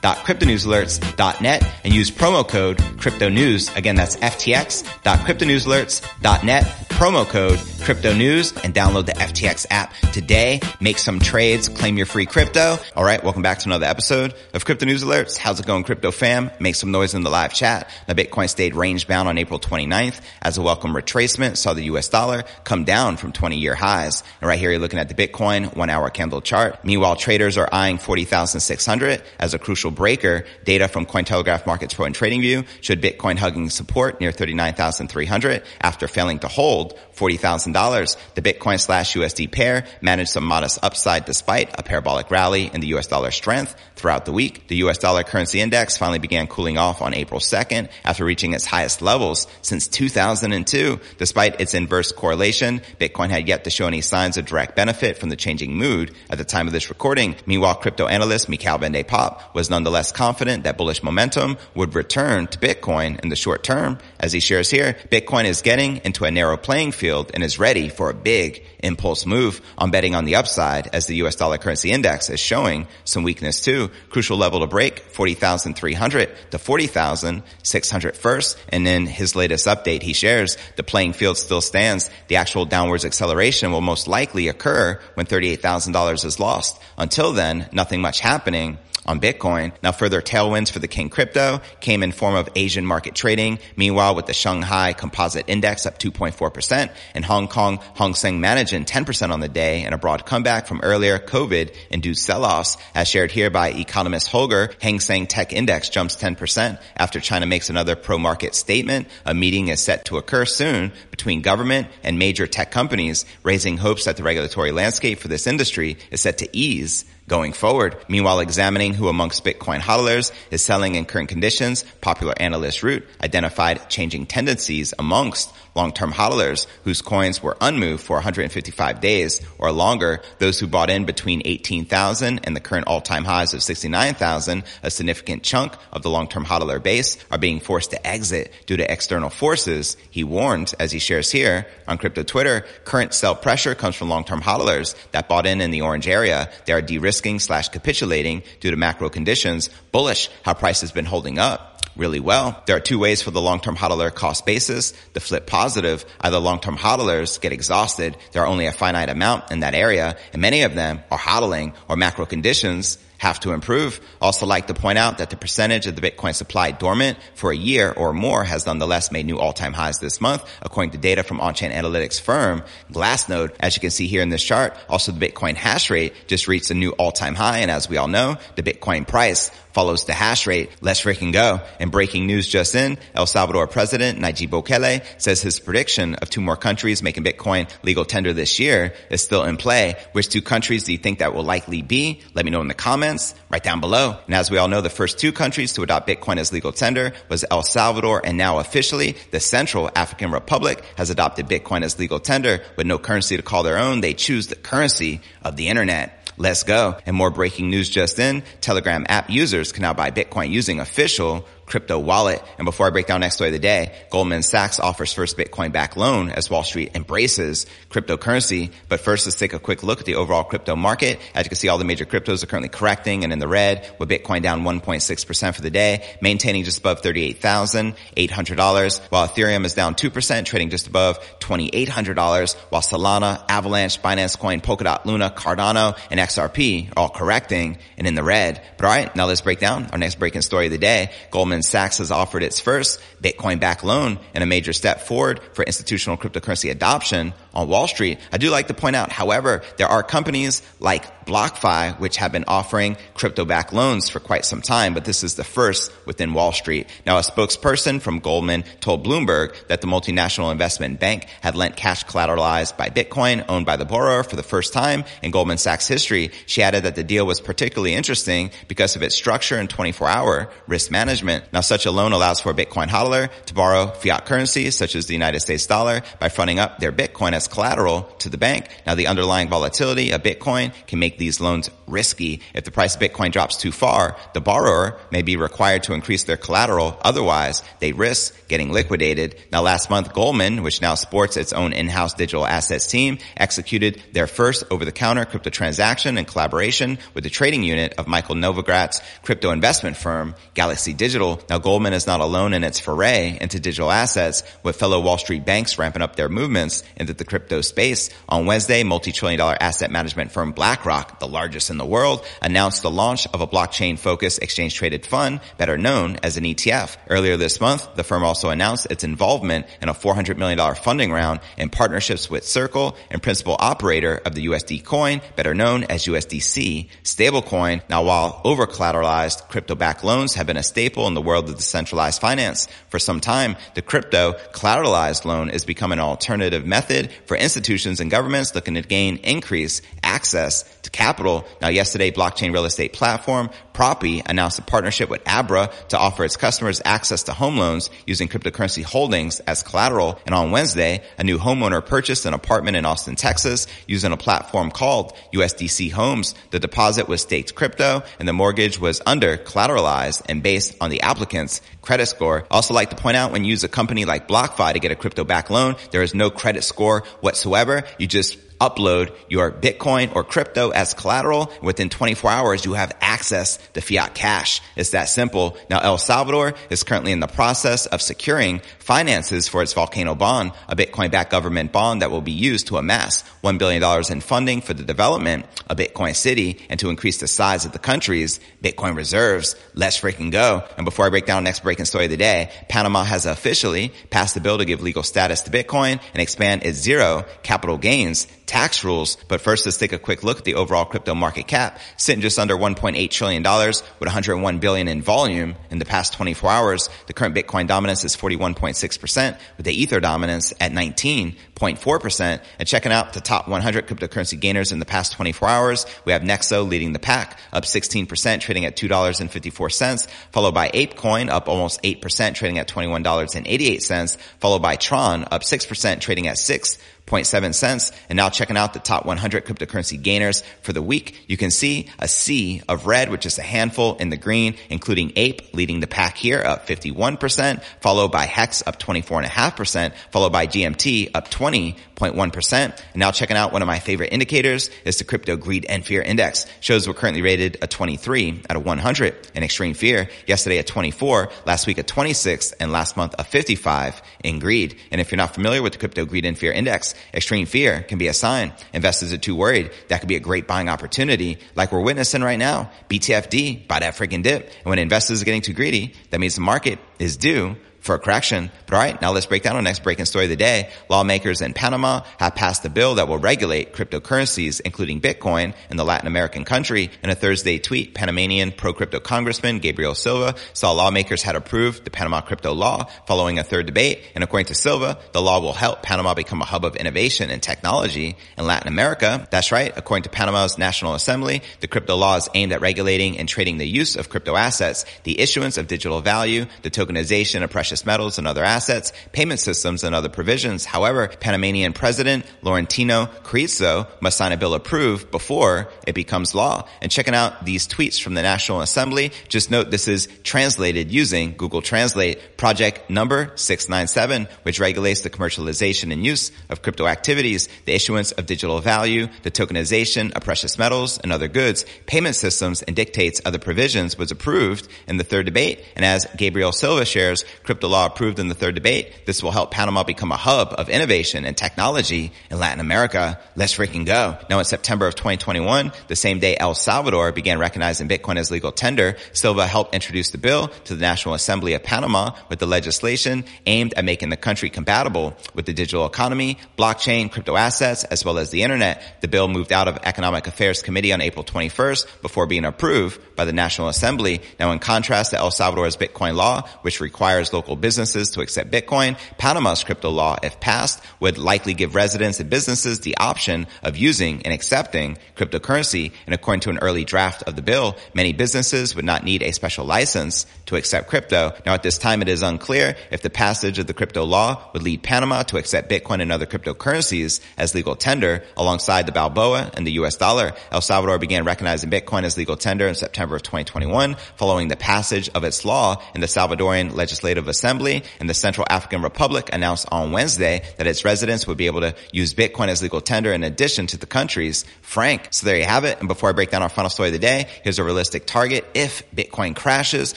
ftx.cryptonewsalerts.net 0.00 1.62
and 1.84 1.92
use 1.92 2.10
promo 2.10 2.48
code 2.48 2.78
cryptonews. 2.78 3.76
Again, 3.76 3.96
that's 3.96 4.16
ftx.cryptonewsalerts.net, 4.16 6.64
promo 6.88 7.28
code 7.28 7.58
crypto 7.82 8.14
news 8.14 8.52
and 8.62 8.72
download 8.72 9.06
the 9.06 9.12
FTX 9.12 9.66
app 9.70 9.92
today. 10.12 10.60
Make 10.80 10.98
some 10.98 11.18
trades, 11.18 11.68
claim 11.68 11.96
your 11.96 12.06
free 12.06 12.26
crypto. 12.26 12.78
All 12.94 13.04
right. 13.04 13.22
Welcome 13.22 13.42
back 13.42 13.58
to 13.60 13.68
another 13.68 13.86
episode 13.86 14.34
of 14.54 14.64
Crypto 14.64 14.86
News 14.86 15.02
Alerts. 15.02 15.36
How's 15.36 15.58
it 15.58 15.66
going, 15.66 15.82
crypto 15.82 16.12
fam? 16.12 16.52
Make 16.60 16.76
some 16.76 16.92
noise 16.92 17.14
in 17.14 17.22
the 17.22 17.30
live 17.30 17.52
chat. 17.52 17.90
The 18.06 18.14
Bitcoin 18.14 18.48
stayed 18.48 18.76
range 18.76 19.08
bound 19.08 19.28
on 19.28 19.36
April 19.36 19.58
29th 19.58 20.20
as 20.40 20.58
a 20.58 20.62
welcome 20.62 20.92
retracement. 20.92 21.56
Saw 21.56 21.74
the 21.74 21.82
US 21.84 22.08
dollar 22.08 22.44
come 22.62 22.84
down 22.84 23.16
from 23.16 23.32
20 23.32 23.58
year 23.58 23.74
highs. 23.74 24.22
And 24.40 24.48
right 24.48 24.60
here, 24.60 24.70
you're 24.70 24.80
looking 24.80 25.00
at 25.00 25.08
the 25.08 25.14
Bitcoin 25.14 25.76
one 25.76 25.90
hour 25.90 26.08
candle 26.08 26.40
chart. 26.40 26.84
Meanwhile, 26.84 27.16
traders 27.16 27.58
are 27.58 27.68
eyeing 27.72 27.98
40,600 27.98 29.22
as 29.40 29.54
a 29.54 29.58
crucial 29.58 29.90
breaker. 29.90 30.44
Data 30.64 30.86
from 30.86 31.04
Cointelegraph 31.04 31.66
Markets 31.66 31.94
Pro 31.94 32.06
and 32.06 32.14
TradingView 32.14 32.64
showed 32.80 33.00
Bitcoin 33.00 33.38
hugging 33.38 33.70
support 33.70 34.20
near 34.20 34.30
39,300 34.30 35.64
after 35.80 36.06
failing 36.06 36.38
to 36.40 36.48
hold 36.48 36.96
40,000 37.12 37.71
$38,000. 37.72 38.16
The 38.34 38.42
Bitcoin 38.42 38.80
slash 38.80 39.14
USD 39.14 39.50
pair 39.50 39.86
managed 40.00 40.30
some 40.30 40.44
modest 40.44 40.78
upside 40.82 41.24
despite 41.24 41.78
a 41.78 41.82
parabolic 41.82 42.30
rally 42.30 42.70
in 42.72 42.80
the 42.80 42.94
US 42.94 43.06
dollar 43.06 43.30
strength 43.30 43.74
throughout 43.96 44.24
the 44.24 44.32
week. 44.32 44.68
The 44.68 44.76
US 44.76 44.98
dollar 44.98 45.22
currency 45.22 45.60
index 45.60 45.96
finally 45.96 46.18
began 46.18 46.46
cooling 46.46 46.78
off 46.78 47.02
on 47.02 47.14
April 47.14 47.40
2nd 47.40 47.88
after 48.04 48.24
reaching 48.24 48.52
its 48.52 48.66
highest 48.66 49.02
levels 49.02 49.46
since 49.62 49.86
2002. 49.88 51.00
Despite 51.18 51.60
its 51.60 51.74
inverse 51.74 52.12
correlation, 52.12 52.80
Bitcoin 53.00 53.30
had 53.30 53.48
yet 53.48 53.64
to 53.64 53.70
show 53.70 53.86
any 53.86 54.00
signs 54.00 54.36
of 54.36 54.46
direct 54.46 54.76
benefit 54.76 55.18
from 55.18 55.28
the 55.28 55.36
changing 55.36 55.76
mood 55.76 56.14
at 56.30 56.38
the 56.38 56.44
time 56.44 56.66
of 56.66 56.72
this 56.72 56.88
recording. 56.88 57.36
Meanwhile, 57.46 57.76
crypto 57.76 58.06
analyst 58.06 58.48
Mikhail 58.48 58.78
Ben 58.78 58.92
Pop 59.04 59.54
was 59.54 59.70
nonetheless 59.70 60.12
confident 60.12 60.64
that 60.64 60.76
bullish 60.76 61.02
momentum 61.02 61.56
would 61.74 61.94
return 61.94 62.46
to 62.48 62.58
Bitcoin 62.58 63.20
in 63.20 63.28
the 63.28 63.36
short 63.36 63.62
term. 63.62 63.98
As 64.18 64.32
he 64.32 64.40
shares 64.40 64.70
here, 64.70 64.96
Bitcoin 65.10 65.44
is 65.44 65.62
getting 65.62 65.98
into 66.04 66.24
a 66.24 66.30
narrow 66.30 66.56
playing 66.56 66.92
field 66.92 67.30
and 67.32 67.42
is 67.42 67.58
ready 67.62 67.88
for 67.88 68.10
a 68.10 68.14
big 68.14 68.64
impulse 68.80 69.24
move 69.24 69.60
on 69.78 69.92
betting 69.92 70.16
on 70.16 70.24
the 70.24 70.34
upside 70.34 70.88
as 70.88 71.06
the 71.06 71.14
US 71.22 71.36
dollar 71.36 71.58
currency 71.58 71.92
index 71.92 72.28
is 72.28 72.40
showing 72.40 72.88
some 73.04 73.22
weakness 73.22 73.62
too. 73.62 73.88
Crucial 74.10 74.36
level 74.36 74.58
to 74.60 74.66
break 74.66 74.98
40,300 74.98 76.50
to 76.50 76.58
40,600 76.58 78.16
first. 78.16 78.58
And 78.68 78.88
in 78.88 79.06
his 79.06 79.36
latest 79.36 79.68
update, 79.68 80.02
he 80.02 80.12
shares 80.12 80.58
the 80.74 80.82
playing 80.82 81.12
field 81.12 81.38
still 81.38 81.60
stands. 81.60 82.10
The 82.26 82.36
actual 82.36 82.64
downwards 82.64 83.04
acceleration 83.04 83.70
will 83.70 83.80
most 83.80 84.08
likely 84.08 84.48
occur 84.48 84.98
when 85.14 85.26
$38,000 85.26 86.24
is 86.24 86.40
lost. 86.40 86.82
Until 86.98 87.32
then, 87.32 87.68
nothing 87.70 88.00
much 88.00 88.18
happening 88.18 88.78
on 89.06 89.20
Bitcoin. 89.20 89.72
Now 89.82 89.92
further 89.92 90.20
tailwinds 90.20 90.70
for 90.70 90.78
the 90.78 90.88
King 90.88 91.08
crypto 91.08 91.60
came 91.80 92.02
in 92.02 92.12
form 92.12 92.34
of 92.34 92.48
Asian 92.54 92.86
market 92.86 93.14
trading. 93.14 93.58
Meanwhile, 93.76 94.14
with 94.14 94.26
the 94.26 94.34
Shanghai 94.34 94.92
Composite 94.92 95.48
Index 95.48 95.86
up 95.86 95.98
2.4% 95.98 96.90
and 97.14 97.24
Hong 97.24 97.48
Kong 97.48 97.80
Hang 97.94 98.14
Seng 98.14 98.40
managing 98.40 98.84
10% 98.84 99.30
on 99.30 99.40
the 99.40 99.48
day 99.48 99.84
and 99.84 99.94
a 99.94 99.98
broad 99.98 100.26
comeback 100.26 100.66
from 100.66 100.80
earlier 100.82 101.18
COVID 101.18 101.74
induced 101.90 102.24
sell-offs 102.24 102.76
as 102.94 103.08
shared 103.08 103.30
here 103.30 103.50
by 103.50 103.70
economist 103.70 104.28
Holger, 104.28 104.70
Hang 104.80 105.00
Seng 105.00 105.26
Tech 105.26 105.52
Index 105.52 105.88
jumps 105.88 106.16
10% 106.16 106.80
after 106.96 107.20
China 107.20 107.46
makes 107.46 107.70
another 107.70 107.96
pro-market 107.96 108.54
statement. 108.54 109.08
A 109.24 109.34
meeting 109.34 109.68
is 109.68 109.80
set 109.80 110.04
to 110.06 110.18
occur 110.18 110.44
soon 110.44 110.92
between 111.10 111.42
government 111.42 111.88
and 112.02 112.18
major 112.18 112.46
tech 112.46 112.70
companies, 112.70 113.24
raising 113.42 113.76
hopes 113.76 114.04
that 114.04 114.16
the 114.16 114.22
regulatory 114.22 114.72
landscape 114.72 115.18
for 115.18 115.28
this 115.28 115.46
industry 115.46 115.98
is 116.10 116.20
set 116.20 116.38
to 116.38 116.56
ease 116.56 117.04
going 117.28 117.52
forward. 117.52 117.96
Meanwhile, 118.08 118.40
examining 118.40 118.94
who 118.94 119.08
amongst 119.08 119.44
Bitcoin 119.44 119.80
hodlers 119.80 120.32
is 120.50 120.62
selling 120.62 120.96
in 120.96 121.04
current 121.04 121.28
conditions, 121.28 121.84
popular 122.00 122.34
analyst 122.36 122.82
Root 122.82 123.08
identified 123.22 123.88
changing 123.88 124.26
tendencies 124.26 124.92
amongst 124.98 125.52
long-term 125.74 126.12
hodlers 126.12 126.66
whose 126.84 127.00
coins 127.00 127.42
were 127.42 127.56
unmoved 127.60 128.02
for 128.02 128.16
155 128.16 129.00
days 129.00 129.40
or 129.58 129.72
longer. 129.72 130.20
Those 130.38 130.60
who 130.60 130.66
bought 130.66 130.90
in 130.90 131.06
between 131.06 131.40
18,000 131.46 132.40
and 132.44 132.54
the 132.54 132.60
current 132.60 132.86
all-time 132.86 133.24
highs 133.24 133.54
of 133.54 133.62
69,000, 133.62 134.64
a 134.82 134.90
significant 134.90 135.42
chunk 135.42 135.72
of 135.90 136.02
the 136.02 136.10
long-term 136.10 136.44
hodler 136.44 136.82
base 136.82 137.16
are 137.30 137.38
being 137.38 137.60
forced 137.60 137.92
to 137.92 138.06
exit 138.06 138.52
due 138.66 138.76
to 138.76 138.92
external 138.92 139.30
forces. 139.30 139.96
He 140.10 140.24
warned, 140.24 140.74
as 140.78 140.92
he 140.92 140.98
shares 140.98 141.30
here 141.30 141.66
on 141.88 141.96
crypto 141.96 142.22
Twitter, 142.22 142.66
current 142.84 143.14
sell 143.14 143.34
pressure 143.34 143.74
comes 143.74 143.96
from 143.96 144.10
long-term 144.10 144.42
hodlers 144.42 144.94
that 145.12 145.28
bought 145.28 145.46
in 145.46 145.62
in 145.62 145.70
the 145.70 145.80
orange 145.80 146.06
area. 146.06 146.50
They 146.66 146.74
are 146.74 146.82
de-risking 146.82 147.11
risking 147.12 147.38
slash 147.38 147.68
capitulating 147.68 148.42
due 148.60 148.70
to 148.70 148.76
macro 148.78 149.10
conditions, 149.10 149.68
bullish 149.92 150.30
how 150.44 150.54
price 150.54 150.80
has 150.80 150.92
been 150.92 151.04
holding 151.04 151.38
up 151.38 151.84
really 151.94 152.20
well. 152.20 152.62
There 152.64 152.74
are 152.74 152.80
two 152.80 152.98
ways 152.98 153.20
for 153.20 153.30
the 153.30 153.40
long-term 153.42 153.76
hodler 153.76 154.10
cost 154.14 154.46
basis. 154.46 154.94
The 155.12 155.20
flip 155.20 155.46
positive, 155.46 156.06
either 156.22 156.38
long-term 156.38 156.78
hodlers 156.78 157.38
get 157.38 157.52
exhausted. 157.52 158.16
There 158.32 158.40
are 158.40 158.46
only 158.46 158.64
a 158.64 158.72
finite 158.72 159.10
amount 159.10 159.50
in 159.50 159.60
that 159.60 159.74
area 159.74 160.16
and 160.32 160.40
many 160.40 160.62
of 160.62 160.74
them 160.74 161.02
are 161.10 161.18
hodling 161.18 161.74
or 161.86 161.96
macro 161.96 162.24
conditions 162.24 162.96
have 163.22 163.38
to 163.38 163.52
improve. 163.52 164.00
Also 164.20 164.46
like 164.46 164.66
to 164.66 164.74
point 164.74 164.98
out 164.98 165.18
that 165.18 165.30
the 165.30 165.36
percentage 165.36 165.86
of 165.86 165.94
the 165.94 166.02
Bitcoin 166.02 166.34
supply 166.34 166.72
dormant 166.72 167.16
for 167.36 167.52
a 167.52 167.56
year 167.56 167.92
or 167.92 168.12
more 168.12 168.42
has 168.42 168.66
nonetheless 168.66 169.12
made 169.12 169.24
new 169.26 169.38
all-time 169.38 169.72
highs 169.72 170.00
this 170.00 170.20
month, 170.20 170.44
according 170.60 170.90
to 170.90 170.98
data 170.98 171.22
from 171.22 171.40
on-chain 171.40 171.70
analytics 171.70 172.20
firm 172.20 172.64
Glassnode. 172.90 173.54
As 173.60 173.76
you 173.76 173.80
can 173.80 173.92
see 173.92 174.08
here 174.08 174.22
in 174.22 174.28
this 174.28 174.42
chart, 174.42 174.76
also 174.88 175.12
the 175.12 175.24
Bitcoin 175.24 175.54
hash 175.54 175.88
rate 175.88 176.14
just 176.26 176.48
reached 176.48 176.72
a 176.72 176.74
new 176.74 176.90
all-time 176.98 177.36
high. 177.36 177.58
And 177.58 177.70
as 177.70 177.88
we 177.88 177.96
all 177.96 178.08
know, 178.08 178.38
the 178.56 178.64
Bitcoin 178.64 179.06
price 179.06 179.52
follows 179.72 180.04
the 180.04 180.12
hash 180.12 180.46
rate. 180.46 180.70
Let's 180.80 181.02
freaking 181.02 181.32
go. 181.32 181.60
And 181.80 181.90
breaking 181.90 182.26
news 182.26 182.48
just 182.48 182.74
in, 182.74 182.98
El 183.14 183.26
Salvador 183.26 183.66
President 183.66 184.18
Nayib 184.18 184.50
Bukele 184.50 185.04
says 185.18 185.42
his 185.42 185.60
prediction 185.60 186.14
of 186.16 186.30
two 186.30 186.40
more 186.40 186.56
countries 186.56 187.02
making 187.02 187.24
Bitcoin 187.24 187.70
legal 187.82 188.04
tender 188.04 188.32
this 188.32 188.58
year 188.58 188.94
is 189.10 189.22
still 189.22 189.44
in 189.44 189.56
play. 189.56 189.96
Which 190.12 190.28
two 190.28 190.42
countries 190.42 190.84
do 190.84 190.92
you 190.92 190.98
think 190.98 191.18
that 191.18 191.34
will 191.34 191.44
likely 191.44 191.82
be? 191.82 192.20
Let 192.34 192.44
me 192.44 192.50
know 192.50 192.60
in 192.60 192.68
the 192.68 192.74
comments 192.74 193.34
right 193.50 193.62
down 193.62 193.80
below. 193.80 194.18
And 194.26 194.34
as 194.34 194.50
we 194.50 194.58
all 194.58 194.68
know, 194.68 194.80
the 194.80 194.90
first 194.90 195.18
two 195.18 195.32
countries 195.32 195.72
to 195.74 195.82
adopt 195.82 196.08
Bitcoin 196.08 196.38
as 196.38 196.52
legal 196.52 196.72
tender 196.72 197.12
was 197.28 197.44
El 197.50 197.62
Salvador 197.62 198.22
and 198.24 198.36
now 198.36 198.58
officially 198.58 199.16
the 199.30 199.40
Central 199.40 199.90
African 199.94 200.30
Republic 200.30 200.84
has 200.96 201.10
adopted 201.10 201.46
Bitcoin 201.46 201.82
as 201.82 201.98
legal 201.98 202.20
tender 202.20 202.62
with 202.76 202.86
no 202.86 202.98
currency 202.98 203.36
to 203.36 203.42
call 203.42 203.62
their 203.62 203.78
own. 203.78 204.00
They 204.00 204.14
choose 204.14 204.46
the 204.46 204.56
currency 204.56 205.20
of 205.42 205.56
the 205.56 205.68
internet. 205.68 206.21
Let's 206.42 206.64
go. 206.64 206.96
And 207.06 207.14
more 207.14 207.30
breaking 207.30 207.70
news 207.70 207.88
just 207.88 208.18
in, 208.18 208.42
Telegram 208.60 209.06
app 209.08 209.30
users 209.30 209.70
can 209.70 209.82
now 209.82 209.94
buy 209.94 210.10
Bitcoin 210.10 210.50
using 210.50 210.80
official 210.80 211.46
crypto 211.72 211.98
wallet. 211.98 212.42
And 212.58 212.66
before 212.66 212.86
I 212.86 212.90
break 212.90 213.06
down 213.06 213.20
next 213.20 213.36
story 213.36 213.48
of 213.48 213.54
the 213.54 213.58
day, 213.58 213.94
Goldman 214.10 214.42
Sachs 214.42 214.78
offers 214.78 215.14
first 215.14 215.38
Bitcoin 215.38 215.72
back 215.72 215.96
loan 215.96 216.28
as 216.28 216.50
Wall 216.50 216.64
Street 216.64 216.90
embraces 216.94 217.64
cryptocurrency. 217.88 218.70
But 218.90 219.00
first, 219.00 219.26
let's 219.26 219.38
take 219.38 219.54
a 219.54 219.58
quick 219.58 219.82
look 219.82 219.98
at 219.98 220.04
the 220.04 220.16
overall 220.16 220.44
crypto 220.44 220.76
market. 220.76 221.18
As 221.34 221.46
you 221.46 221.48
can 221.48 221.56
see, 221.56 221.68
all 221.68 221.78
the 221.78 221.86
major 221.86 222.04
cryptos 222.04 222.42
are 222.42 222.46
currently 222.46 222.68
correcting 222.68 223.24
and 223.24 223.32
in 223.32 223.38
the 223.38 223.48
red 223.48 223.90
with 223.98 224.10
Bitcoin 224.10 224.42
down 224.42 224.64
1.6% 224.64 225.54
for 225.54 225.62
the 225.62 225.70
day, 225.70 226.04
maintaining 226.20 226.64
just 226.64 226.80
above 226.80 227.00
$38,800 227.00 229.00
while 229.08 229.26
Ethereum 229.26 229.64
is 229.64 229.72
down 229.72 229.94
2%, 229.94 230.44
trading 230.44 230.68
just 230.68 230.88
above 230.88 231.18
$2,800 231.38 232.54
while 232.68 232.82
Solana, 232.82 233.42
Avalanche, 233.48 234.02
Binance 234.02 234.38
Coin, 234.38 234.60
Polkadot, 234.60 235.06
Luna, 235.06 235.32
Cardano, 235.34 235.98
and 236.10 236.20
XRP 236.20 236.90
are 236.90 236.98
all 236.98 237.08
correcting 237.08 237.78
and 237.96 238.06
in 238.06 238.14
the 238.14 238.22
red. 238.22 238.60
But 238.76 238.84
all 238.84 238.92
right, 238.92 239.16
now 239.16 239.24
let's 239.24 239.40
break 239.40 239.58
down 239.58 239.88
our 239.90 239.96
next 239.96 240.18
breaking 240.18 240.42
story 240.42 240.66
of 240.66 240.72
the 240.72 240.76
day. 240.76 241.10
Goldman 241.30 241.61
Sachs 241.62 241.98
has 241.98 242.10
offered 242.10 242.42
its 242.42 242.60
first 242.60 243.00
Bitcoin 243.22 243.60
backed 243.60 243.84
loan 243.84 244.18
and 244.34 244.42
a 244.42 244.46
major 244.46 244.72
step 244.72 245.00
forward 245.00 245.40
for 245.52 245.64
institutional 245.64 246.16
cryptocurrency 246.16 246.70
adoption 246.70 247.34
on 247.54 247.68
Wall 247.68 247.86
Street. 247.86 248.18
I 248.32 248.38
do 248.38 248.50
like 248.50 248.68
to 248.68 248.74
point 248.74 248.96
out, 248.96 249.12
however, 249.12 249.62
there 249.76 249.86
are 249.86 250.02
companies 250.02 250.62
like 250.80 251.26
BlockFi, 251.26 251.98
which 252.00 252.16
have 252.16 252.32
been 252.32 252.44
offering 252.48 252.96
crypto 253.14 253.44
backed 253.44 253.72
loans 253.72 254.08
for 254.08 254.20
quite 254.20 254.44
some 254.44 254.62
time, 254.62 254.94
but 254.94 255.04
this 255.04 255.22
is 255.22 255.34
the 255.34 255.44
first 255.44 255.92
within 256.06 256.34
Wall 256.34 256.52
Street. 256.52 256.88
Now, 257.06 257.18
a 257.18 257.22
spokesperson 257.22 258.00
from 258.00 258.18
Goldman 258.18 258.64
told 258.80 259.06
Bloomberg 259.06 259.54
that 259.68 259.80
the 259.80 259.86
multinational 259.86 260.50
investment 260.50 260.98
bank 260.98 261.26
had 261.40 261.54
lent 261.54 261.76
cash 261.76 262.04
collateralized 262.04 262.76
by 262.76 262.88
Bitcoin 262.88 263.44
owned 263.48 263.66
by 263.66 263.76
the 263.76 263.84
borrower 263.84 264.22
for 264.22 264.36
the 264.36 264.42
first 264.42 264.72
time 264.72 265.04
in 265.22 265.30
Goldman 265.30 265.58
Sachs 265.58 265.86
history. 265.86 266.30
She 266.46 266.62
added 266.62 266.84
that 266.84 266.94
the 266.94 267.04
deal 267.04 267.26
was 267.26 267.40
particularly 267.40 267.94
interesting 267.94 268.50
because 268.68 268.96
of 268.96 269.02
its 269.02 269.14
structure 269.14 269.56
and 269.56 269.68
24 269.68 270.08
hour 270.08 270.50
risk 270.66 270.90
management. 270.90 271.51
Now, 271.52 271.60
such 271.60 271.86
a 271.86 271.90
loan 271.90 272.12
allows 272.12 272.40
for 272.40 272.50
a 272.50 272.54
Bitcoin 272.54 272.88
hodler 272.88 273.30
to 273.46 273.54
borrow 273.54 273.88
fiat 273.88 274.24
currency, 274.24 274.70
such 274.70 274.96
as 274.96 275.06
the 275.06 275.12
United 275.12 275.40
States 275.40 275.66
dollar, 275.66 276.02
by 276.18 276.28
fronting 276.28 276.58
up 276.58 276.78
their 276.78 276.92
Bitcoin 276.92 277.32
as 277.32 277.46
collateral 277.46 278.02
to 278.20 278.28
the 278.28 278.38
bank. 278.38 278.68
Now, 278.86 278.94
the 278.94 279.06
underlying 279.06 279.48
volatility 279.48 280.12
of 280.12 280.22
Bitcoin 280.22 280.72
can 280.86 280.98
make 280.98 281.18
these 281.18 281.40
loans 281.40 281.70
risky. 281.86 282.40
If 282.54 282.64
the 282.64 282.70
price 282.70 282.94
of 282.94 283.02
Bitcoin 283.02 283.32
drops 283.32 283.56
too 283.58 283.70
far, 283.70 284.16
the 284.32 284.40
borrower 284.40 284.98
may 285.10 285.22
be 285.22 285.36
required 285.36 285.82
to 285.84 285.92
increase 285.92 286.24
their 286.24 286.36
collateral. 286.36 286.98
Otherwise, 287.02 287.62
they 287.80 287.92
risk 287.92 288.48
getting 288.48 288.72
liquidated. 288.72 289.36
Now, 289.52 289.60
last 289.60 289.90
month, 289.90 290.14
Goldman, 290.14 290.62
which 290.62 290.80
now 290.80 290.94
sports 290.94 291.36
its 291.36 291.52
own 291.52 291.72
in-house 291.72 292.14
digital 292.14 292.46
assets 292.46 292.86
team, 292.86 293.18
executed 293.36 294.02
their 294.12 294.26
first 294.26 294.64
over-the-counter 294.70 295.26
crypto 295.26 295.50
transaction 295.50 296.16
in 296.16 296.24
collaboration 296.24 296.98
with 297.14 297.24
the 297.24 297.30
trading 297.30 297.62
unit 297.62 297.94
of 297.98 298.08
Michael 298.08 298.36
Novogratz 298.36 299.02
crypto 299.22 299.50
investment 299.50 299.96
firm, 299.96 300.34
Galaxy 300.54 300.94
Digital. 300.94 301.31
Now, 301.48 301.58
Goldman 301.58 301.92
is 301.92 302.06
not 302.06 302.20
alone 302.20 302.54
in 302.54 302.64
its 302.64 302.80
foray 302.80 303.38
into 303.40 303.60
digital 303.60 303.90
assets, 303.90 304.42
with 304.62 304.76
fellow 304.76 305.00
Wall 305.00 305.18
Street 305.18 305.44
banks 305.44 305.78
ramping 305.78 306.02
up 306.02 306.16
their 306.16 306.28
movements 306.28 306.84
into 306.96 307.12
the 307.12 307.24
crypto 307.24 307.60
space. 307.60 308.10
On 308.28 308.46
Wednesday, 308.46 308.82
multi-trillion 308.82 309.38
dollar 309.38 309.56
asset 309.60 309.90
management 309.90 310.32
firm 310.32 310.52
BlackRock, 310.52 311.18
the 311.18 311.28
largest 311.28 311.70
in 311.70 311.78
the 311.78 311.86
world, 311.86 312.24
announced 312.40 312.82
the 312.82 312.90
launch 312.90 313.26
of 313.28 313.40
a 313.40 313.46
blockchain-focused 313.46 314.42
exchange-traded 314.42 315.06
fund, 315.06 315.40
better 315.58 315.78
known 315.78 316.18
as 316.22 316.36
an 316.36 316.44
ETF. 316.44 316.96
Earlier 317.08 317.36
this 317.36 317.60
month, 317.60 317.94
the 317.94 318.04
firm 318.04 318.24
also 318.24 318.50
announced 318.50 318.86
its 318.90 319.04
involvement 319.04 319.66
in 319.80 319.88
a 319.88 319.94
$400 319.94 320.36
million 320.36 320.74
funding 320.74 321.12
round 321.12 321.40
in 321.56 321.70
partnerships 321.70 322.28
with 322.28 322.46
Circle 322.46 322.96
and 323.10 323.22
principal 323.22 323.56
operator 323.58 324.20
of 324.26 324.34
the 324.34 324.46
USD 324.46 324.84
coin, 324.84 325.20
better 325.36 325.54
known 325.54 325.84
as 325.84 326.04
USDC 326.04 326.88
stablecoin. 327.02 327.82
Now, 327.88 328.04
while 328.04 328.40
over-collateralized 328.44 329.48
crypto-backed 329.48 330.04
loans 330.04 330.34
have 330.34 330.46
been 330.46 330.56
a 330.56 330.62
staple 330.62 331.06
in 331.06 331.14
the 331.14 331.21
world 331.22 331.48
of 331.48 331.56
decentralized 331.56 332.20
finance. 332.20 332.68
For 332.88 332.98
some 332.98 333.20
time, 333.20 333.56
the 333.74 333.82
crypto 333.82 334.32
collateralized 334.52 335.24
loan 335.24 335.50
is 335.50 335.64
become 335.64 335.92
an 335.92 336.00
alternative 336.00 336.66
method 336.66 337.10
for 337.26 337.36
institutions 337.36 338.00
and 338.00 338.10
governments 338.10 338.54
looking 338.54 338.74
to 338.74 338.82
gain 338.82 339.16
increased 339.18 339.82
access 340.02 340.64
to 340.82 340.90
capital. 340.90 341.46
Now 341.60 341.68
yesterday, 341.68 342.10
blockchain 342.10 342.52
real 342.52 342.64
estate 342.64 342.92
platform 342.92 343.50
Propy 343.72 344.22
announced 344.26 344.58
a 344.58 344.62
partnership 344.62 345.08
with 345.08 345.22
Abra 345.26 345.70
to 345.88 345.98
offer 345.98 346.24
its 346.24 346.36
customers 346.36 346.80
access 346.84 347.24
to 347.24 347.32
home 347.32 347.56
loans 347.56 347.90
using 348.06 348.28
cryptocurrency 348.28 348.82
holdings 348.82 349.40
as 349.40 349.62
collateral. 349.62 350.18
And 350.26 350.34
on 350.34 350.50
Wednesday, 350.50 351.02
a 351.18 351.24
new 351.24 351.38
homeowner 351.38 351.84
purchased 351.84 352.26
an 352.26 352.34
apartment 352.34 352.76
in 352.76 352.84
Austin, 352.84 353.16
Texas 353.16 353.66
using 353.86 354.12
a 354.12 354.16
platform 354.16 354.70
called 354.70 355.14
USDC 355.32 355.92
Homes. 355.92 356.34
The 356.50 356.60
deposit 356.60 357.08
was 357.08 357.22
staked 357.22 357.54
crypto 357.54 358.02
and 358.18 358.28
the 358.28 358.32
mortgage 358.32 358.78
was 358.78 359.00
under 359.06 359.36
collateralized 359.36 360.22
and 360.28 360.42
based 360.42 360.76
on 360.80 360.90
the 360.90 361.02
applicant's 361.02 361.60
credit 361.80 362.06
score. 362.06 362.46
Also 362.50 362.74
like 362.74 362.90
to 362.90 362.96
point 362.96 363.16
out 363.16 363.32
when 363.32 363.44
you 363.44 363.50
use 363.50 363.64
a 363.64 363.68
company 363.68 364.04
like 364.04 364.28
BlockFi 364.28 364.72
to 364.72 364.80
get 364.80 364.92
a 364.92 364.96
crypto 364.96 365.24
back 365.24 365.50
loan, 365.50 365.76
there 365.90 366.02
is 366.02 366.14
no 366.14 366.30
credit 366.30 366.62
score 366.64 367.04
whatsoever. 367.20 367.84
You 367.98 368.06
just 368.06 368.38
upload 368.62 369.12
your 369.28 369.50
Bitcoin 369.50 370.14
or 370.14 370.22
crypto 370.22 370.70
as 370.70 370.94
collateral. 370.94 371.50
Within 371.60 371.88
24 371.88 372.30
hours, 372.30 372.64
you 372.64 372.74
have 372.74 372.96
access 373.00 373.58
to 373.74 373.80
fiat 373.80 374.14
cash. 374.14 374.60
It's 374.76 374.90
that 374.90 375.08
simple. 375.08 375.56
Now, 375.68 375.80
El 375.80 375.98
Salvador 375.98 376.54
is 376.70 376.84
currently 376.84 377.10
in 377.10 377.18
the 377.18 377.26
process 377.26 377.86
of 377.86 378.00
securing 378.00 378.60
finances 378.78 379.48
for 379.48 379.62
its 379.62 379.72
volcano 379.72 380.14
bond, 380.14 380.52
a 380.68 380.76
Bitcoin 380.76 381.10
backed 381.10 381.30
government 381.30 381.72
bond 381.72 382.02
that 382.02 382.10
will 382.10 382.20
be 382.20 382.32
used 382.32 382.68
to 382.68 382.76
amass 382.76 383.24
$1 383.42 383.58
billion 383.58 383.82
in 384.12 384.20
funding 384.20 384.60
for 384.60 384.74
the 384.74 384.84
development 384.84 385.44
of 385.68 385.76
Bitcoin 385.76 386.14
City 386.14 386.60
and 386.68 386.78
to 386.78 386.88
increase 386.88 387.18
the 387.18 387.26
size 387.26 387.64
of 387.64 387.72
the 387.72 387.78
country's 387.78 388.38
Bitcoin 388.62 388.96
reserves. 388.96 389.56
Let's 389.74 390.00
freaking 390.00 390.30
go. 390.30 390.62
And 390.76 390.84
before 390.84 391.06
I 391.06 391.10
break 391.10 391.26
down 391.26 391.42
the 391.42 391.48
next 391.48 391.64
breaking 391.64 391.86
story 391.86 392.04
of 392.04 392.10
the 392.10 392.16
day, 392.16 392.52
Panama 392.68 393.02
has 393.02 393.26
officially 393.26 393.92
passed 394.10 394.36
a 394.36 394.40
bill 394.40 394.58
to 394.58 394.64
give 394.64 394.82
legal 394.82 395.02
status 395.02 395.42
to 395.42 395.50
Bitcoin 395.50 396.00
and 396.12 396.22
expand 396.22 396.62
its 396.64 396.78
zero 396.78 397.24
capital 397.42 397.78
gains 397.78 398.26
tax 398.52 398.84
rules. 398.84 399.16
But 399.28 399.40
first, 399.40 399.64
let's 399.64 399.78
take 399.78 399.94
a 399.94 399.98
quick 399.98 400.22
look 400.22 400.38
at 400.38 400.44
the 400.44 400.56
overall 400.56 400.84
crypto 400.84 401.14
market 401.14 401.46
cap, 401.46 401.80
sitting 401.96 402.20
just 402.20 402.38
under 402.38 402.54
$1.8 402.54 403.10
trillion 403.10 403.42
with 403.42 404.08
101 404.08 404.58
billion 404.58 404.88
in 404.88 405.00
volume 405.00 405.56
in 405.70 405.78
the 405.78 405.86
past 405.86 406.12
24 406.12 406.50
hours. 406.50 406.90
The 407.06 407.14
current 407.14 407.34
Bitcoin 407.34 407.66
dominance 407.66 408.04
is 408.04 408.14
41.6% 408.14 409.38
with 409.56 409.64
the 409.64 409.72
Ether 409.72 410.00
dominance 410.00 410.52
at 410.60 410.70
19.4%. 410.70 412.42
And 412.58 412.68
checking 412.68 412.92
out 412.92 413.14
the 413.14 413.22
top 413.22 413.48
100 413.48 413.86
cryptocurrency 413.86 414.38
gainers 414.38 414.70
in 414.70 414.80
the 414.80 414.84
past 414.84 415.12
24 415.12 415.48
hours, 415.48 415.86
we 416.04 416.12
have 416.12 416.20
Nexo 416.20 416.68
leading 416.68 416.92
the 416.92 416.98
pack, 416.98 417.38
up 417.54 417.64
16%, 417.64 418.40
trading 418.40 418.66
at 418.66 418.76
$2.54, 418.76 420.08
followed 420.30 420.52
by 420.52 420.68
ApeCoin, 420.68 421.30
up 421.30 421.48
almost 421.48 421.82
8%, 421.82 422.34
trading 422.34 422.58
at 422.58 422.68
$21.88, 422.68 424.18
followed 424.40 424.60
by 424.60 424.76
Tron, 424.76 425.24
up 425.30 425.40
6%, 425.40 426.00
trading 426.00 426.26
at 426.28 426.36
6 426.36 426.78
0.7 427.06 427.54
cents. 427.54 427.92
And 428.08 428.16
now 428.16 428.30
checking 428.30 428.56
out 428.56 428.72
the 428.72 428.78
top 428.78 429.04
100 429.04 429.44
cryptocurrency 429.44 430.00
gainers 430.00 430.42
for 430.62 430.72
the 430.72 430.82
week, 430.82 431.24
you 431.26 431.36
can 431.36 431.50
see 431.50 431.88
a 431.98 432.08
sea 432.08 432.62
of 432.68 432.86
red, 432.86 433.10
which 433.10 433.26
is 433.26 433.38
a 433.38 433.42
handful 433.42 433.96
in 433.96 434.10
the 434.10 434.16
green, 434.16 434.56
including 434.70 435.12
Ape 435.16 435.54
leading 435.54 435.80
the 435.80 435.86
pack 435.86 436.16
here 436.16 436.42
up 436.44 436.66
51%, 436.66 437.62
followed 437.80 438.12
by 438.12 438.24
Hex 438.24 438.62
up 438.66 438.78
24.5%, 438.78 439.92
followed 440.10 440.32
by 440.32 440.46
GMT 440.46 441.10
up 441.14 441.30
20.1%. 441.30 442.52
And 442.54 442.74
now 442.94 443.10
checking 443.10 443.36
out 443.36 443.52
one 443.52 443.62
of 443.62 443.68
my 443.68 443.78
favorite 443.78 444.12
indicators 444.12 444.70
is 444.84 444.98
the 444.98 445.04
crypto 445.04 445.36
greed 445.36 445.66
and 445.68 445.84
fear 445.84 446.02
index. 446.02 446.46
Shows 446.60 446.86
we're 446.86 446.94
currently 446.94 447.22
rated 447.22 447.58
a 447.62 447.66
23 447.66 448.42
out 448.48 448.56
of 448.56 448.64
100 448.64 449.30
in 449.34 449.42
extreme 449.42 449.74
fear. 449.74 450.08
Yesterday 450.26 450.58
at 450.58 450.66
24, 450.66 451.30
last 451.46 451.66
week 451.66 451.78
at 451.78 451.86
26, 451.86 452.52
and 452.52 452.72
last 452.72 452.96
month 452.96 453.14
a 453.18 453.24
55 453.24 454.02
in 454.24 454.38
greed. 454.38 454.76
And 454.90 455.00
if 455.00 455.10
you're 455.10 455.16
not 455.16 455.34
familiar 455.34 455.62
with 455.62 455.72
the 455.72 455.78
crypto 455.78 456.04
greed 456.04 456.24
and 456.24 456.38
fear 456.38 456.52
index, 456.52 456.91
extreme 457.12 457.46
fear 457.46 457.82
can 457.82 457.98
be 457.98 458.08
a 458.08 458.14
sign. 458.14 458.52
Investors 458.72 459.12
are 459.12 459.18
too 459.18 459.36
worried. 459.36 459.70
That 459.88 460.00
could 460.00 460.08
be 460.08 460.16
a 460.16 460.20
great 460.20 460.46
buying 460.46 460.68
opportunity 460.68 461.38
like 461.54 461.72
we're 461.72 461.80
witnessing 461.80 462.22
right 462.22 462.38
now. 462.38 462.70
BTFD, 462.88 463.66
buy 463.68 463.80
that 463.80 463.94
freaking 463.94 464.22
dip. 464.22 464.46
And 464.46 464.66
when 464.66 464.78
investors 464.78 465.22
are 465.22 465.24
getting 465.24 465.42
too 465.42 465.52
greedy, 465.52 465.94
that 466.10 466.20
means 466.20 466.34
the 466.34 466.40
market 466.40 466.78
is 466.98 467.16
due 467.16 467.56
for 467.82 467.94
a 467.94 467.98
correction. 467.98 468.50
But 468.66 468.74
all 468.74 468.80
right, 468.80 469.00
now 469.02 469.12
let's 469.12 469.26
break 469.26 469.42
down 469.42 469.56
our 469.56 469.62
next 469.62 469.82
breaking 469.82 470.06
story 470.06 470.24
of 470.24 470.30
the 470.30 470.36
day. 470.36 470.70
Lawmakers 470.88 471.42
in 471.42 471.52
Panama 471.52 472.02
have 472.18 472.34
passed 472.34 472.64
a 472.64 472.70
bill 472.70 472.94
that 472.94 473.08
will 473.08 473.18
regulate 473.18 473.74
cryptocurrencies, 473.74 474.60
including 474.64 475.00
Bitcoin, 475.00 475.54
in 475.68 475.76
the 475.76 475.84
Latin 475.84 476.06
American 476.06 476.44
country. 476.44 476.90
In 477.02 477.10
a 477.10 477.14
Thursday 477.14 477.58
tweet, 477.58 477.94
Panamanian 477.94 478.52
pro-crypto 478.52 479.00
congressman 479.00 479.58
Gabriel 479.58 479.94
Silva 479.94 480.36
saw 480.52 480.72
lawmakers 480.72 481.22
had 481.22 481.36
approved 481.36 481.84
the 481.84 481.90
Panama 481.90 482.20
crypto 482.20 482.52
law 482.52 482.84
following 483.06 483.38
a 483.38 483.44
third 483.44 483.66
debate. 483.66 484.00
And 484.14 484.22
according 484.22 484.46
to 484.46 484.54
Silva, 484.54 484.98
the 485.12 485.20
law 485.20 485.40
will 485.40 485.52
help 485.52 485.82
Panama 485.82 486.14
become 486.14 486.40
a 486.40 486.46
hub 486.46 486.64
of 486.64 486.76
innovation 486.76 487.30
and 487.30 487.42
technology 487.42 488.16
in 488.38 488.46
Latin 488.46 488.68
America. 488.68 489.26
That's 489.30 489.50
right. 489.50 489.72
According 489.76 490.04
to 490.04 490.10
Panama's 490.10 490.56
National 490.56 490.94
Assembly, 490.94 491.42
the 491.60 491.68
crypto 491.68 491.96
law 491.96 492.16
is 492.16 492.28
aimed 492.34 492.52
at 492.52 492.60
regulating 492.60 493.18
and 493.18 493.28
trading 493.28 493.58
the 493.58 493.66
use 493.66 493.96
of 493.96 494.08
crypto 494.08 494.36
assets, 494.36 494.84
the 495.02 495.20
issuance 495.20 495.58
of 495.58 495.66
digital 495.66 496.00
value, 496.00 496.46
the 496.62 496.70
tokenization 496.70 497.42
of 497.42 497.50
precious 497.50 497.71
precious 497.72 497.86
metals 497.86 498.18
and 498.18 498.28
other 498.28 498.44
assets, 498.44 498.92
payment 499.12 499.40
systems, 499.40 499.82
and 499.82 499.94
other 499.94 500.10
provisions. 500.10 500.66
However, 500.66 501.08
Panamanian 501.08 501.72
President 501.72 502.26
Laurentino 502.42 503.08
Cortizo 503.22 503.88
must 504.02 504.18
sign 504.18 504.30
a 504.30 504.36
bill 504.36 504.52
approved 504.52 505.10
before 505.10 505.70
it 505.86 505.94
becomes 505.94 506.34
law. 506.34 506.68
And 506.82 506.92
checking 506.92 507.14
out 507.14 507.46
these 507.46 507.66
tweets 507.66 507.98
from 507.98 508.12
the 508.12 508.20
National 508.20 508.60
Assembly, 508.60 509.10
just 509.28 509.50
note 509.50 509.70
this 509.70 509.88
is 509.88 510.06
translated 510.22 510.92
using 510.92 511.34
Google 511.34 511.62
Translate 511.62 512.36
project 512.36 512.90
number 512.90 513.32
697, 513.36 514.28
which 514.42 514.60
regulates 514.60 515.00
the 515.00 515.08
commercialization 515.08 515.94
and 515.94 516.04
use 516.04 516.30
of 516.50 516.60
crypto 516.60 516.86
activities, 516.86 517.48
the 517.64 517.72
issuance 517.72 518.12
of 518.12 518.26
digital 518.26 518.60
value, 518.60 519.08
the 519.22 519.30
tokenization 519.30 520.12
of 520.12 520.22
precious 520.22 520.58
metals 520.58 520.98
and 520.98 521.10
other 521.10 521.28
goods, 521.28 521.64
payment 521.86 522.16
systems, 522.16 522.60
and 522.60 522.76
dictates 522.76 523.22
other 523.24 523.38
provisions 523.38 523.96
was 523.96 524.10
approved 524.10 524.68
in 524.86 524.98
the 524.98 525.04
third 525.04 525.24
debate. 525.24 525.64
And 525.74 525.86
as 525.86 526.06
Gabriel 526.18 526.52
Silva 526.52 526.84
shares, 526.84 527.24
crypto 527.44 527.61
the 527.62 527.68
law 527.68 527.86
approved 527.86 528.18
in 528.18 528.28
the 528.28 528.34
third 528.34 528.54
debate. 528.54 529.06
This 529.06 529.22
will 529.22 529.30
help 529.30 529.50
Panama 529.50 529.84
become 529.84 530.12
a 530.12 530.16
hub 530.16 530.54
of 530.58 530.68
innovation 530.68 531.24
and 531.24 531.34
technology 531.34 532.12
in 532.30 532.38
Latin 532.38 532.60
America. 532.60 533.18
Let's 533.36 533.56
freaking 533.56 533.86
go. 533.86 534.18
Now 534.28 534.38
in 534.38 534.44
September 534.44 534.86
of 534.86 534.94
2021, 534.94 535.72
the 535.88 535.96
same 535.96 536.18
day 536.18 536.36
El 536.38 536.54
Salvador 536.54 537.12
began 537.12 537.38
recognizing 537.38 537.88
Bitcoin 537.88 538.16
as 538.16 538.30
legal 538.30 538.52
tender, 538.52 538.96
Silva 539.12 539.46
helped 539.46 539.74
introduce 539.74 540.10
the 540.10 540.18
bill 540.18 540.48
to 540.64 540.74
the 540.74 540.80
National 540.80 541.14
Assembly 541.14 541.54
of 541.54 541.62
Panama 541.62 542.10
with 542.28 542.38
the 542.38 542.46
legislation 542.46 543.24
aimed 543.46 543.72
at 543.74 543.84
making 543.84 544.10
the 544.10 544.16
country 544.16 544.50
compatible 544.50 545.16
with 545.34 545.46
the 545.46 545.52
digital 545.52 545.86
economy, 545.86 546.38
blockchain, 546.58 547.10
crypto 547.10 547.36
assets, 547.36 547.84
as 547.84 548.04
well 548.04 548.18
as 548.18 548.30
the 548.30 548.42
internet. 548.42 549.00
The 549.00 549.08
bill 549.08 549.28
moved 549.28 549.52
out 549.52 549.68
of 549.68 549.78
Economic 549.84 550.26
Affairs 550.26 550.62
Committee 550.62 550.92
on 550.92 551.00
April 551.00 551.24
21st 551.24 552.02
before 552.02 552.26
being 552.26 552.44
approved 552.44 553.00
by 553.16 553.24
the 553.24 553.32
National 553.32 553.68
Assembly. 553.68 554.20
Now 554.40 554.50
in 554.50 554.58
contrast 554.58 555.10
to 555.10 555.18
El 555.18 555.30
Salvador's 555.30 555.76
Bitcoin 555.76 556.16
law, 556.16 556.48
which 556.62 556.80
requires 556.80 557.32
local 557.32 557.51
local 557.52 557.60
businesses 557.60 558.10
to 558.12 558.22
accept 558.22 558.50
Bitcoin. 558.50 558.96
Panama's 559.18 559.62
crypto 559.62 559.90
law, 559.90 560.16
if 560.22 560.40
passed, 560.40 560.82
would 561.00 561.18
likely 561.18 561.52
give 561.52 561.74
residents 561.74 562.18
and 562.18 562.30
businesses 562.30 562.80
the 562.80 562.96
option 562.96 563.46
of 563.62 563.76
using 563.76 564.22
and 564.22 564.32
accepting 564.32 564.96
cryptocurrency. 565.16 565.92
And 566.06 566.14
according 566.14 566.40
to 566.40 566.50
an 566.50 566.58
early 566.58 566.84
draft 566.84 567.22
of 567.24 567.36
the 567.36 567.42
bill, 567.42 567.76
many 567.92 568.14
businesses 568.14 568.74
would 568.74 568.86
not 568.86 569.04
need 569.04 569.22
a 569.22 569.32
special 569.32 569.66
license 569.66 570.24
to 570.46 570.56
accept 570.56 570.88
crypto. 570.88 571.32
Now 571.44 571.52
at 571.52 571.62
this 571.62 571.76
time, 571.76 572.00
it 572.00 572.08
is 572.08 572.22
unclear 572.22 572.74
if 572.90 573.02
the 573.02 573.10
passage 573.10 573.58
of 573.58 573.66
the 573.66 573.74
crypto 573.74 574.04
law 574.04 574.50
would 574.54 574.62
lead 574.62 574.82
Panama 574.82 575.22
to 575.24 575.36
accept 575.36 575.68
Bitcoin 575.68 576.00
and 576.00 576.10
other 576.10 576.26
cryptocurrencies 576.26 577.20
as 577.36 577.54
legal 577.54 577.76
tender 577.76 578.24
alongside 578.36 578.86
the 578.86 578.92
Balboa 578.92 579.50
and 579.54 579.66
the 579.66 579.72
US 579.82 579.96
dollar. 579.96 580.32
El 580.50 580.62
Salvador 580.62 580.98
began 580.98 581.24
recognizing 581.24 581.70
Bitcoin 581.70 582.04
as 582.04 582.16
legal 582.16 582.36
tender 582.36 582.66
in 582.66 582.74
September 582.74 583.16
of 583.16 583.22
2021 583.22 583.96
following 584.16 584.48
the 584.48 584.56
passage 584.56 585.10
of 585.10 585.24
its 585.24 585.44
law 585.44 585.82
in 585.94 586.00
the 586.00 586.06
Salvadoran 586.06 586.74
Legislative 586.74 587.28
Assembly 587.28 587.41
Assembly 587.42 587.82
and 587.98 588.08
the 588.08 588.14
Central 588.14 588.46
African 588.48 588.82
Republic 588.82 589.28
announced 589.32 589.66
on 589.72 589.90
Wednesday 589.90 590.42
that 590.58 590.68
its 590.68 590.84
residents 590.84 591.26
would 591.26 591.36
be 591.36 591.46
able 591.46 591.60
to 591.60 591.74
use 591.90 592.14
Bitcoin 592.14 592.46
as 592.46 592.62
legal 592.62 592.80
tender 592.80 593.12
in 593.12 593.24
addition 593.24 593.66
to 593.66 593.76
the 593.76 593.86
country's 593.86 594.44
franc. 594.60 595.08
So 595.10 595.26
there 595.26 595.36
you 595.36 595.44
have 595.44 595.64
it. 595.64 595.80
And 595.80 595.88
before 595.88 596.08
I 596.08 596.12
break 596.12 596.30
down 596.30 596.42
our 596.42 596.48
final 596.48 596.70
story 596.70 596.90
of 596.90 596.92
the 596.92 597.00
day, 597.00 597.26
here's 597.42 597.58
a 597.58 597.64
realistic 597.64 598.06
target 598.06 598.46
if 598.54 598.88
Bitcoin 598.94 599.34
crashes, 599.34 599.96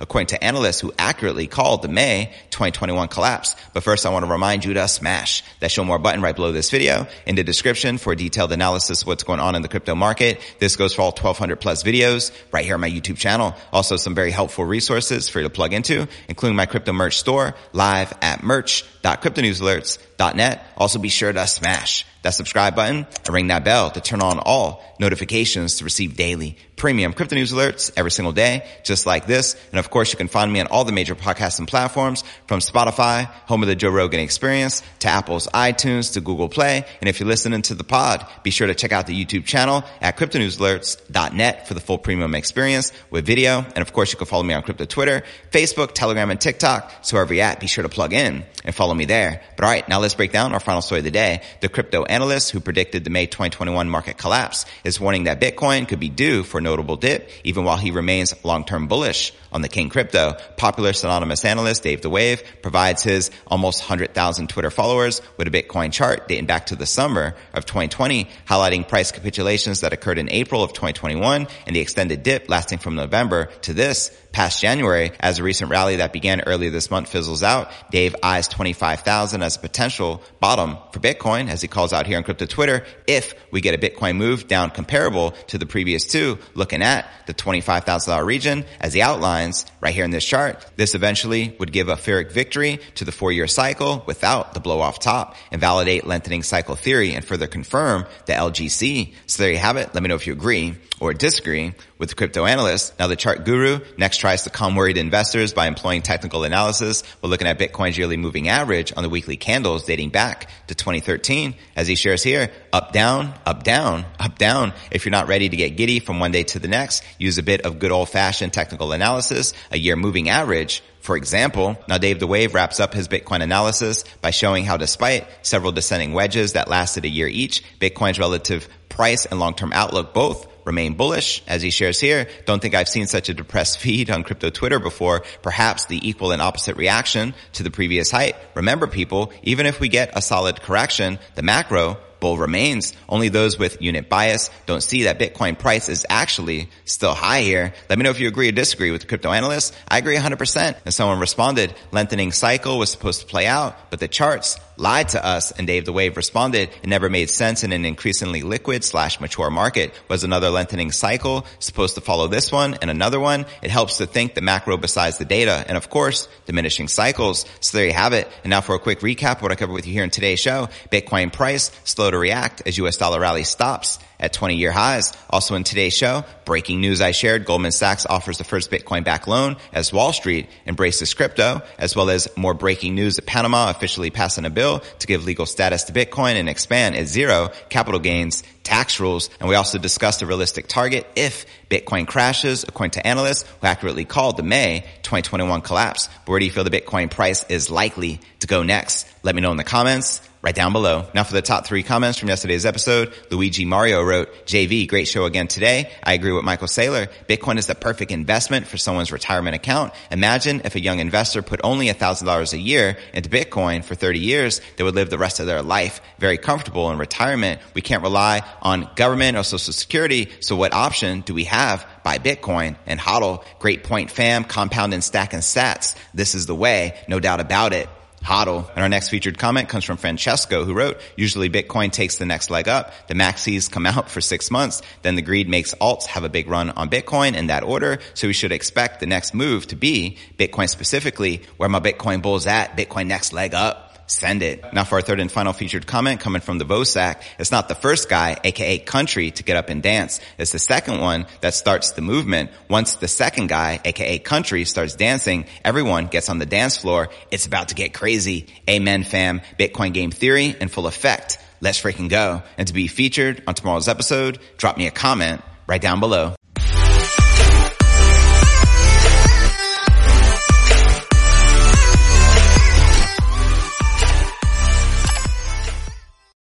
according 0.00 0.26
to 0.28 0.42
analysts 0.42 0.80
who 0.80 0.92
accurately 0.98 1.46
called 1.46 1.82
the 1.82 1.88
May 1.88 2.32
2021 2.50 3.06
collapse. 3.06 3.54
But 3.74 3.84
first, 3.84 4.06
I 4.06 4.10
want 4.10 4.24
to 4.24 4.30
remind 4.30 4.64
you 4.64 4.74
to 4.74 4.88
smash 4.88 5.44
that 5.60 5.70
show 5.70 5.84
more 5.84 6.00
button 6.00 6.22
right 6.22 6.34
below 6.34 6.50
this 6.50 6.68
video 6.68 7.06
in 7.26 7.36
the 7.36 7.44
description 7.44 7.98
for 7.98 8.16
detailed 8.16 8.50
analysis 8.50 9.02
of 9.02 9.06
what's 9.06 9.22
going 9.22 9.38
on 9.38 9.54
in 9.54 9.62
the 9.62 9.68
crypto 9.68 9.94
market. 9.94 10.40
This 10.58 10.74
goes 10.74 10.94
for 10.94 11.02
all 11.02 11.10
1200 11.10 11.60
plus 11.60 11.84
videos 11.84 12.32
right 12.50 12.64
here 12.64 12.74
on 12.74 12.80
my 12.80 12.90
YouTube 12.90 13.18
channel. 13.18 13.54
Also 13.72 13.96
some 13.96 14.16
very 14.16 14.32
helpful 14.32 14.64
resources 14.64 15.28
for 15.28 15.38
you 15.38 15.44
to 15.44 15.50
plug 15.50 15.72
into, 15.72 16.08
including 16.28 16.56
my 16.56 16.66
crypto 16.66 16.92
merch 16.92 17.19
store 17.20 17.54
live 17.72 18.12
at 18.20 18.42
merch.cryptonewsalerts.net. 18.42 20.66
Also 20.76 20.98
be 20.98 21.08
sure 21.08 21.32
to 21.32 21.46
smash 21.46 22.04
that 22.22 22.30
subscribe 22.30 22.74
button 22.74 23.06
and 23.24 23.34
ring 23.34 23.46
that 23.46 23.64
bell 23.64 23.90
to 23.90 24.00
turn 24.00 24.20
on 24.20 24.38
all 24.38 24.82
notifications 24.98 25.78
to 25.78 25.84
receive 25.84 26.16
daily 26.16 26.58
premium 26.80 27.12
crypto 27.12 27.36
news 27.36 27.52
alerts 27.52 27.92
every 27.94 28.10
single 28.10 28.32
day, 28.32 28.66
just 28.84 29.04
like 29.04 29.26
this. 29.26 29.54
And 29.70 29.78
of 29.78 29.90
course, 29.90 30.12
you 30.12 30.16
can 30.16 30.28
find 30.28 30.50
me 30.50 30.60
on 30.60 30.66
all 30.68 30.84
the 30.86 30.92
major 30.92 31.14
podcasting 31.14 31.68
platforms 31.68 32.24
from 32.46 32.60
Spotify, 32.60 33.26
home 33.44 33.62
of 33.62 33.68
the 33.68 33.76
Joe 33.76 33.90
Rogan 33.90 34.18
experience, 34.18 34.82
to 35.00 35.08
Apple's 35.08 35.46
iTunes, 35.48 36.14
to 36.14 36.22
Google 36.22 36.48
Play. 36.48 36.86
And 37.02 37.08
if 37.10 37.20
you're 37.20 37.28
listening 37.28 37.60
to 37.62 37.74
the 37.74 37.84
pod, 37.84 38.26
be 38.42 38.50
sure 38.50 38.66
to 38.66 38.74
check 38.74 38.92
out 38.92 39.06
the 39.06 39.12
YouTube 39.12 39.44
channel 39.44 39.84
at 40.00 40.16
cryptonewsalerts.net 40.16 41.68
for 41.68 41.74
the 41.74 41.80
full 41.80 41.98
premium 41.98 42.34
experience 42.34 42.92
with 43.10 43.26
video. 43.26 43.58
And 43.58 43.82
of 43.82 43.92
course, 43.92 44.10
you 44.12 44.16
can 44.16 44.26
follow 44.26 44.42
me 44.42 44.54
on 44.54 44.62
crypto 44.62 44.86
Twitter, 44.86 45.22
Facebook, 45.50 45.92
Telegram, 45.92 46.30
and 46.30 46.40
TikTok. 46.40 46.90
So 47.02 47.18
wherever 47.18 47.34
you're 47.34 47.44
at, 47.44 47.60
be 47.60 47.66
sure 47.66 47.82
to 47.82 47.90
plug 47.90 48.14
in 48.14 48.42
and 48.64 48.74
follow 48.74 48.94
me 48.94 49.04
there. 49.04 49.42
But 49.56 49.64
all 49.66 49.70
right, 49.70 49.86
now 49.86 50.00
let's 50.00 50.14
break 50.14 50.32
down 50.32 50.54
our 50.54 50.60
final 50.60 50.80
story 50.80 51.00
of 51.00 51.04
the 51.04 51.10
day. 51.10 51.42
The 51.60 51.68
crypto 51.68 52.04
analyst 52.04 52.52
who 52.52 52.60
predicted 52.60 53.04
the 53.04 53.10
May 53.10 53.26
2021 53.26 53.90
market 53.90 54.16
collapse 54.16 54.64
is 54.82 54.98
warning 54.98 55.24
that 55.24 55.42
Bitcoin 55.42 55.86
could 55.86 56.00
be 56.00 56.08
due 56.08 56.42
for 56.42 56.56
a 56.56 56.69
notable 56.70 56.96
dip, 56.96 57.28
even 57.42 57.64
while 57.64 57.76
he 57.76 57.90
remains 57.90 58.32
long-term 58.44 58.86
bullish 58.86 59.32
on 59.52 59.62
the 59.62 59.68
King 59.68 59.88
Crypto. 59.88 60.36
Popular 60.56 60.92
synonymous 60.92 61.44
analyst 61.44 61.82
Dave 61.82 62.00
the 62.00 62.10
Wave 62.10 62.42
provides 62.62 63.02
his 63.02 63.30
almost 63.46 63.80
100,000 63.80 64.48
Twitter 64.48 64.70
followers 64.70 65.20
with 65.36 65.48
a 65.48 65.50
Bitcoin 65.50 65.92
chart 65.92 66.28
dating 66.28 66.46
back 66.46 66.66
to 66.66 66.76
the 66.76 66.86
summer 66.86 67.34
of 67.52 67.66
2020, 67.66 68.28
highlighting 68.46 68.86
price 68.86 69.10
capitulations 69.10 69.80
that 69.80 69.92
occurred 69.92 70.18
in 70.18 70.30
April 70.30 70.62
of 70.62 70.72
2021 70.72 71.48
and 71.66 71.76
the 71.76 71.80
extended 71.80 72.22
dip 72.22 72.48
lasting 72.48 72.78
from 72.78 72.94
November 72.94 73.46
to 73.62 73.74
this 73.74 74.16
past 74.32 74.60
January 74.60 75.10
as 75.18 75.38
a 75.38 75.42
recent 75.42 75.70
rally 75.70 75.96
that 75.96 76.12
began 76.12 76.40
earlier 76.42 76.70
this 76.70 76.90
month 76.90 77.08
fizzles 77.08 77.42
out. 77.42 77.68
Dave 77.90 78.14
eyes 78.22 78.46
25,000 78.46 79.42
as 79.42 79.56
a 79.56 79.58
potential 79.58 80.22
bottom 80.38 80.76
for 80.92 81.00
Bitcoin 81.00 81.48
as 81.48 81.60
he 81.60 81.68
calls 81.68 81.92
out 81.92 82.06
here 82.06 82.16
on 82.16 82.22
crypto 82.22 82.46
Twitter. 82.46 82.84
If 83.08 83.34
we 83.50 83.60
get 83.60 83.74
a 83.74 83.78
Bitcoin 83.78 84.16
move 84.16 84.46
down 84.46 84.70
comparable 84.70 85.32
to 85.48 85.58
the 85.58 85.66
previous 85.66 86.04
two, 86.04 86.38
looking 86.60 86.82
at 86.82 87.10
the 87.26 87.34
$25,000 87.34 88.24
region 88.24 88.64
as 88.80 88.92
he 88.92 89.02
outlines 89.02 89.66
right 89.80 89.94
here 89.94 90.04
in 90.04 90.12
this 90.12 90.24
chart, 90.24 90.64
this 90.76 90.94
eventually 90.94 91.56
would 91.58 91.72
give 91.72 91.88
a 91.88 91.96
Pyrrhic 91.96 92.30
victory 92.30 92.78
to 92.96 93.04
the 93.04 93.10
four 93.10 93.32
year 93.32 93.48
cycle 93.48 94.04
without 94.06 94.54
the 94.54 94.60
blow 94.60 94.80
off 94.80 95.00
top 95.00 95.34
and 95.50 95.60
validate 95.60 96.06
lengthening 96.06 96.44
cycle 96.44 96.76
theory 96.76 97.14
and 97.14 97.24
further 97.24 97.48
confirm 97.48 98.06
the 98.26 98.34
LGC. 98.34 99.14
So 99.26 99.42
there 99.42 99.52
you 99.52 99.58
have 99.58 99.76
it. 99.76 99.92
Let 99.94 100.02
me 100.02 100.08
know 100.08 100.14
if 100.14 100.26
you 100.26 100.34
agree 100.34 100.76
or 101.00 101.14
disagree 101.14 101.72
with 101.98 102.10
the 102.10 102.14
crypto 102.14 102.44
analyst. 102.44 102.98
Now 102.98 103.06
the 103.06 103.16
chart 103.16 103.44
guru 103.44 103.80
next 103.96 104.18
tries 104.18 104.42
to 104.42 104.50
calm 104.50 104.76
worried 104.76 104.98
investors 104.98 105.54
by 105.54 105.66
employing 105.66 106.02
technical 106.02 106.44
analysis 106.44 107.02
while 107.20 107.30
looking 107.30 107.46
at 107.48 107.58
Bitcoin's 107.58 107.96
yearly 107.96 108.18
moving 108.18 108.48
average 108.48 108.92
on 108.96 109.02
the 109.02 109.08
weekly 109.08 109.38
candles 109.38 109.84
dating 109.84 110.10
back 110.10 110.50
to 110.66 110.74
2013. 110.74 111.54
As 111.74 111.88
he 111.88 111.94
shares 111.94 112.22
here, 112.22 112.50
up, 112.72 112.92
down, 112.92 113.34
up, 113.46 113.62
down, 113.62 114.04
up, 114.18 114.38
down. 114.38 114.72
If 114.90 115.04
you're 115.04 115.10
not 115.10 115.28
ready 115.28 115.48
to 115.48 115.56
get 115.56 115.76
giddy 115.76 116.00
from 116.00 116.20
one 116.20 116.32
day 116.32 116.44
to 116.44 116.58
the 116.58 116.68
next, 116.68 117.02
use 117.18 117.38
a 117.38 117.42
bit 117.42 117.62
of 117.62 117.78
good 117.78 117.92
old 117.92 118.08
fashioned 118.08 118.52
technical 118.52 118.92
analysis, 118.92 119.52
a 119.70 119.78
year 119.78 119.96
moving 119.96 120.28
average, 120.28 120.82
for 121.00 121.16
example, 121.16 121.82
now 121.88 121.98
Dave 121.98 122.20
the 122.20 122.26
Wave 122.26 122.54
wraps 122.54 122.78
up 122.78 122.92
his 122.92 123.08
Bitcoin 123.08 123.42
analysis 123.42 124.04
by 124.20 124.30
showing 124.30 124.64
how 124.64 124.76
despite 124.76 125.26
several 125.42 125.72
descending 125.72 126.12
wedges 126.12 126.52
that 126.52 126.68
lasted 126.68 127.04
a 127.06 127.08
year 127.08 127.26
each, 127.26 127.64
Bitcoin's 127.80 128.18
relative 128.18 128.68
price 128.90 129.24
and 129.24 129.40
long-term 129.40 129.72
outlook 129.72 130.12
both 130.12 130.46
remain 130.66 130.94
bullish. 130.94 131.42
As 131.46 131.62
he 131.62 131.70
shares 131.70 131.98
here, 131.98 132.28
don't 132.44 132.60
think 132.60 132.74
I've 132.74 132.88
seen 132.88 133.06
such 133.06 133.30
a 133.30 133.34
depressed 133.34 133.78
feed 133.80 134.10
on 134.10 134.24
crypto 134.24 134.50
Twitter 134.50 134.78
before. 134.78 135.24
Perhaps 135.42 135.86
the 135.86 136.06
equal 136.06 136.32
and 136.32 136.42
opposite 136.42 136.76
reaction 136.76 137.34
to 137.54 137.62
the 137.62 137.70
previous 137.70 138.10
height. 138.10 138.36
Remember 138.54 138.86
people, 138.86 139.32
even 139.42 139.64
if 139.64 139.80
we 139.80 139.88
get 139.88 140.10
a 140.14 140.22
solid 140.22 140.60
correction, 140.60 141.18
the 141.34 141.42
macro 141.42 141.98
bull 142.20 142.36
remains. 142.36 142.92
Only 143.08 143.28
those 143.28 143.58
with 143.58 143.80
unit 143.82 144.08
bias 144.08 144.50
don't 144.66 144.82
see 144.82 145.04
that 145.04 145.18
Bitcoin 145.18 145.58
price 145.58 145.88
is 145.88 146.06
actually 146.08 146.68
still 146.84 147.14
high 147.14 147.42
here. 147.42 147.72
Let 147.88 147.98
me 147.98 148.04
know 148.04 148.10
if 148.10 148.20
you 148.20 148.28
agree 148.28 148.48
or 148.48 148.52
disagree 148.52 148.90
with 148.90 149.00
the 149.00 149.06
crypto 149.06 149.32
analyst. 149.32 149.74
I 149.88 149.98
agree 149.98 150.16
100%. 150.16 150.76
And 150.84 150.94
someone 150.94 151.20
responded, 151.20 151.74
lengthening 151.92 152.32
cycle 152.32 152.78
was 152.78 152.90
supposed 152.90 153.20
to 153.20 153.26
play 153.26 153.46
out, 153.46 153.90
but 153.90 154.00
the 154.00 154.08
charts 154.08 154.58
lied 154.80 155.10
to 155.10 155.24
us. 155.24 155.52
And 155.52 155.66
Dave 155.66 155.84
the 155.84 155.92
Wave 155.92 156.16
responded, 156.16 156.70
it 156.82 156.88
never 156.88 157.10
made 157.10 157.30
sense 157.30 157.62
in 157.62 157.72
an 157.72 157.84
increasingly 157.84 158.42
liquid 158.42 158.82
slash 158.82 159.20
mature 159.20 159.50
market. 159.50 159.92
Was 160.08 160.24
another 160.24 160.50
lengthening 160.50 160.90
cycle 160.90 161.46
supposed 161.58 161.94
to 161.94 162.00
follow 162.00 162.26
this 162.26 162.50
one 162.50 162.74
and 162.80 162.90
another 162.90 163.20
one? 163.20 163.46
It 163.62 163.70
helps 163.70 163.98
to 163.98 164.06
think 164.06 164.34
the 164.34 164.40
macro 164.40 164.76
besides 164.76 165.18
the 165.18 165.24
data. 165.24 165.64
And 165.68 165.76
of 165.76 165.90
course, 165.90 166.28
diminishing 166.46 166.88
cycles. 166.88 167.44
So 167.60 167.78
there 167.78 167.86
you 167.86 167.92
have 167.92 168.12
it. 168.12 168.28
And 168.42 168.50
now 168.50 168.60
for 168.60 168.74
a 168.74 168.80
quick 168.80 169.00
recap 169.00 169.36
of 169.36 169.42
what 169.42 169.52
I 169.52 169.54
covered 169.54 169.74
with 169.74 169.86
you 169.86 169.92
here 169.92 170.04
in 170.04 170.10
today's 170.10 170.40
show. 170.40 170.68
Bitcoin 170.90 171.32
price 171.32 171.70
to 172.10 172.18
react 172.18 172.62
as 172.66 172.78
US 172.78 172.96
dollar 172.96 173.20
rally 173.20 173.44
stops 173.44 173.98
at 174.20 174.32
20 174.32 174.56
year 174.56 174.70
highs. 174.70 175.12
Also 175.28 175.54
in 175.54 175.64
today's 175.64 175.96
show, 175.96 176.24
breaking 176.44 176.80
news 176.80 177.00
I 177.00 177.12
shared, 177.12 177.44
Goldman 177.46 177.72
Sachs 177.72 178.06
offers 178.06 178.38
the 178.38 178.44
first 178.44 178.70
Bitcoin 178.70 179.02
back 179.02 179.26
loan 179.26 179.56
as 179.72 179.92
Wall 179.92 180.12
Street 180.12 180.48
embraces 180.66 181.14
crypto, 181.14 181.62
as 181.78 181.96
well 181.96 182.10
as 182.10 182.28
more 182.36 182.54
breaking 182.54 182.94
news 182.94 183.16
that 183.16 183.26
Panama 183.26 183.70
officially 183.70 184.10
passing 184.10 184.44
a 184.44 184.50
bill 184.50 184.80
to 184.98 185.06
give 185.06 185.24
legal 185.24 185.46
status 185.46 185.84
to 185.84 185.92
Bitcoin 185.92 186.34
and 186.34 186.48
expand 186.48 186.94
its 186.94 187.10
zero 187.10 187.50
capital 187.70 188.00
gains 188.00 188.42
tax 188.62 189.00
rules. 189.00 189.30
And 189.40 189.48
we 189.48 189.54
also 189.54 189.78
discussed 189.78 190.22
a 190.22 190.26
realistic 190.26 190.68
target 190.68 191.06
if 191.16 191.46
Bitcoin 191.68 192.06
crashes, 192.06 192.62
according 192.62 192.92
to 192.92 193.06
analysts 193.06 193.42
who 193.42 193.66
accurately 193.66 194.04
called 194.04 194.36
the 194.36 194.42
May 194.42 194.80
2021 195.02 195.62
collapse. 195.62 196.08
But 196.24 196.30
where 196.30 196.38
do 196.40 196.44
you 196.44 196.52
feel 196.52 196.64
the 196.64 196.70
Bitcoin 196.70 197.10
price 197.10 197.44
is 197.48 197.70
likely 197.70 198.20
to 198.40 198.46
go 198.46 198.62
next? 198.62 199.08
Let 199.22 199.34
me 199.34 199.40
know 199.40 199.50
in 199.50 199.56
the 199.56 199.64
comments 199.64 200.20
right 200.42 200.54
down 200.54 200.72
below. 200.72 201.06
Now 201.14 201.24
for 201.24 201.34
the 201.34 201.42
top 201.42 201.66
three 201.66 201.82
comments 201.82 202.18
from 202.18 202.28
yesterday's 202.28 202.64
episode, 202.64 203.12
Luigi 203.30 203.66
Mario 203.66 204.02
wrote, 204.02 204.46
JV, 204.46 204.88
great 204.88 205.06
show 205.06 205.26
again 205.26 205.48
today. 205.48 205.90
I 206.02 206.14
agree 206.14 206.32
with 206.32 206.44
Michael 206.44 206.66
Saylor. 206.66 207.08
Bitcoin 207.28 207.58
is 207.58 207.66
the 207.66 207.74
perfect 207.74 208.10
investment 208.10 208.66
for 208.66 208.78
someone's 208.78 209.12
retirement 209.12 209.54
account. 209.54 209.92
Imagine 210.10 210.62
if 210.64 210.74
a 210.74 210.80
young 210.80 210.98
investor 210.98 211.42
put 211.42 211.60
only 211.62 211.88
$1,000 211.88 212.52
a 212.52 212.58
year 212.58 212.96
into 213.12 213.28
Bitcoin 213.28 213.84
for 213.84 213.94
30 213.94 214.18
years, 214.18 214.62
they 214.76 214.84
would 214.84 214.94
live 214.94 215.10
the 215.10 215.18
rest 215.18 215.40
of 215.40 215.46
their 215.46 215.62
life 215.62 216.00
very 216.18 216.38
comfortable 216.38 216.90
in 216.90 216.96
retirement. 216.96 217.60
We 217.74 217.82
can't 217.82 218.02
rely 218.02 218.42
on 218.62 218.88
government 218.96 219.36
or 219.36 219.42
social 219.42 219.74
security. 219.74 220.30
So 220.40 220.56
what 220.56 220.72
option 220.72 221.20
do 221.20 221.34
we 221.34 221.44
have? 221.44 221.86
Buy 222.02 222.18
Bitcoin 222.18 222.76
and 222.86 222.98
hodl. 222.98 223.44
Great 223.58 223.84
point 223.84 224.10
fam, 224.10 224.44
compound 224.44 224.94
and 224.94 225.04
stack 225.04 225.34
and 225.34 225.42
sats. 225.42 225.96
This 226.14 226.34
is 226.34 226.46
the 226.46 226.54
way, 226.54 226.98
no 227.08 227.20
doubt 227.20 227.40
about 227.40 227.74
it 227.74 227.88
hodl. 228.22 228.68
And 228.70 228.82
our 228.82 228.88
next 228.88 229.08
featured 229.08 229.38
comment 229.38 229.68
comes 229.68 229.84
from 229.84 229.96
Francesco 229.96 230.64
who 230.64 230.74
wrote, 230.74 231.00
usually 231.16 231.48
Bitcoin 231.48 231.90
takes 231.90 232.16
the 232.16 232.26
next 232.26 232.50
leg 232.50 232.68
up. 232.68 232.92
The 233.08 233.14
maxis 233.14 233.70
come 233.70 233.86
out 233.86 234.10
for 234.10 234.20
six 234.20 234.50
months. 234.50 234.82
Then 235.02 235.14
the 235.14 235.22
greed 235.22 235.48
makes 235.48 235.74
alts 235.74 236.06
have 236.06 236.24
a 236.24 236.28
big 236.28 236.48
run 236.48 236.70
on 236.70 236.90
Bitcoin 236.90 237.34
in 237.34 237.48
that 237.48 237.62
order. 237.62 237.98
So 238.14 238.26
we 238.26 238.32
should 238.32 238.52
expect 238.52 239.00
the 239.00 239.06
next 239.06 239.34
move 239.34 239.66
to 239.68 239.76
be 239.76 240.18
Bitcoin 240.38 240.68
specifically 240.68 241.42
where 241.56 241.68
my 241.68 241.80
Bitcoin 241.80 242.22
bulls 242.22 242.46
at 242.46 242.76
Bitcoin 242.76 243.06
next 243.06 243.32
leg 243.32 243.54
up 243.54 243.89
send 244.10 244.42
it. 244.42 244.64
Now 244.72 244.84
for 244.84 244.96
our 244.96 245.00
third 245.02 245.20
and 245.20 245.30
final 245.30 245.52
featured 245.52 245.86
comment 245.86 246.20
coming 246.20 246.40
from 246.40 246.58
the 246.58 246.64
Vosac. 246.64 247.22
It's 247.38 247.50
not 247.50 247.68
the 247.68 247.74
first 247.74 248.08
guy, 248.08 248.36
aka 248.44 248.78
country, 248.78 249.30
to 249.30 249.42
get 249.42 249.56
up 249.56 249.68
and 249.68 249.82
dance. 249.82 250.20
It's 250.38 250.52
the 250.52 250.58
second 250.58 251.00
one 251.00 251.26
that 251.40 251.54
starts 251.54 251.92
the 251.92 252.02
movement. 252.02 252.50
Once 252.68 252.94
the 252.96 253.08
second 253.08 253.48
guy, 253.48 253.80
aka 253.84 254.18
country, 254.18 254.64
starts 254.64 254.96
dancing, 254.96 255.46
everyone 255.64 256.06
gets 256.06 256.28
on 256.28 256.38
the 256.38 256.46
dance 256.46 256.76
floor. 256.76 257.08
It's 257.30 257.46
about 257.46 257.68
to 257.68 257.74
get 257.74 257.94
crazy. 257.94 258.46
Amen 258.68 259.04
fam. 259.04 259.40
Bitcoin 259.58 259.92
game 259.92 260.10
theory 260.10 260.56
in 260.60 260.68
full 260.68 260.86
effect. 260.86 261.38
Let's 261.60 261.80
freaking 261.80 262.08
go. 262.08 262.42
And 262.58 262.66
to 262.68 262.74
be 262.74 262.88
featured 262.88 263.42
on 263.46 263.54
tomorrow's 263.54 263.88
episode, 263.88 264.38
drop 264.56 264.78
me 264.78 264.86
a 264.86 264.90
comment 264.90 265.42
right 265.66 265.80
down 265.80 266.00
below. 266.00 266.34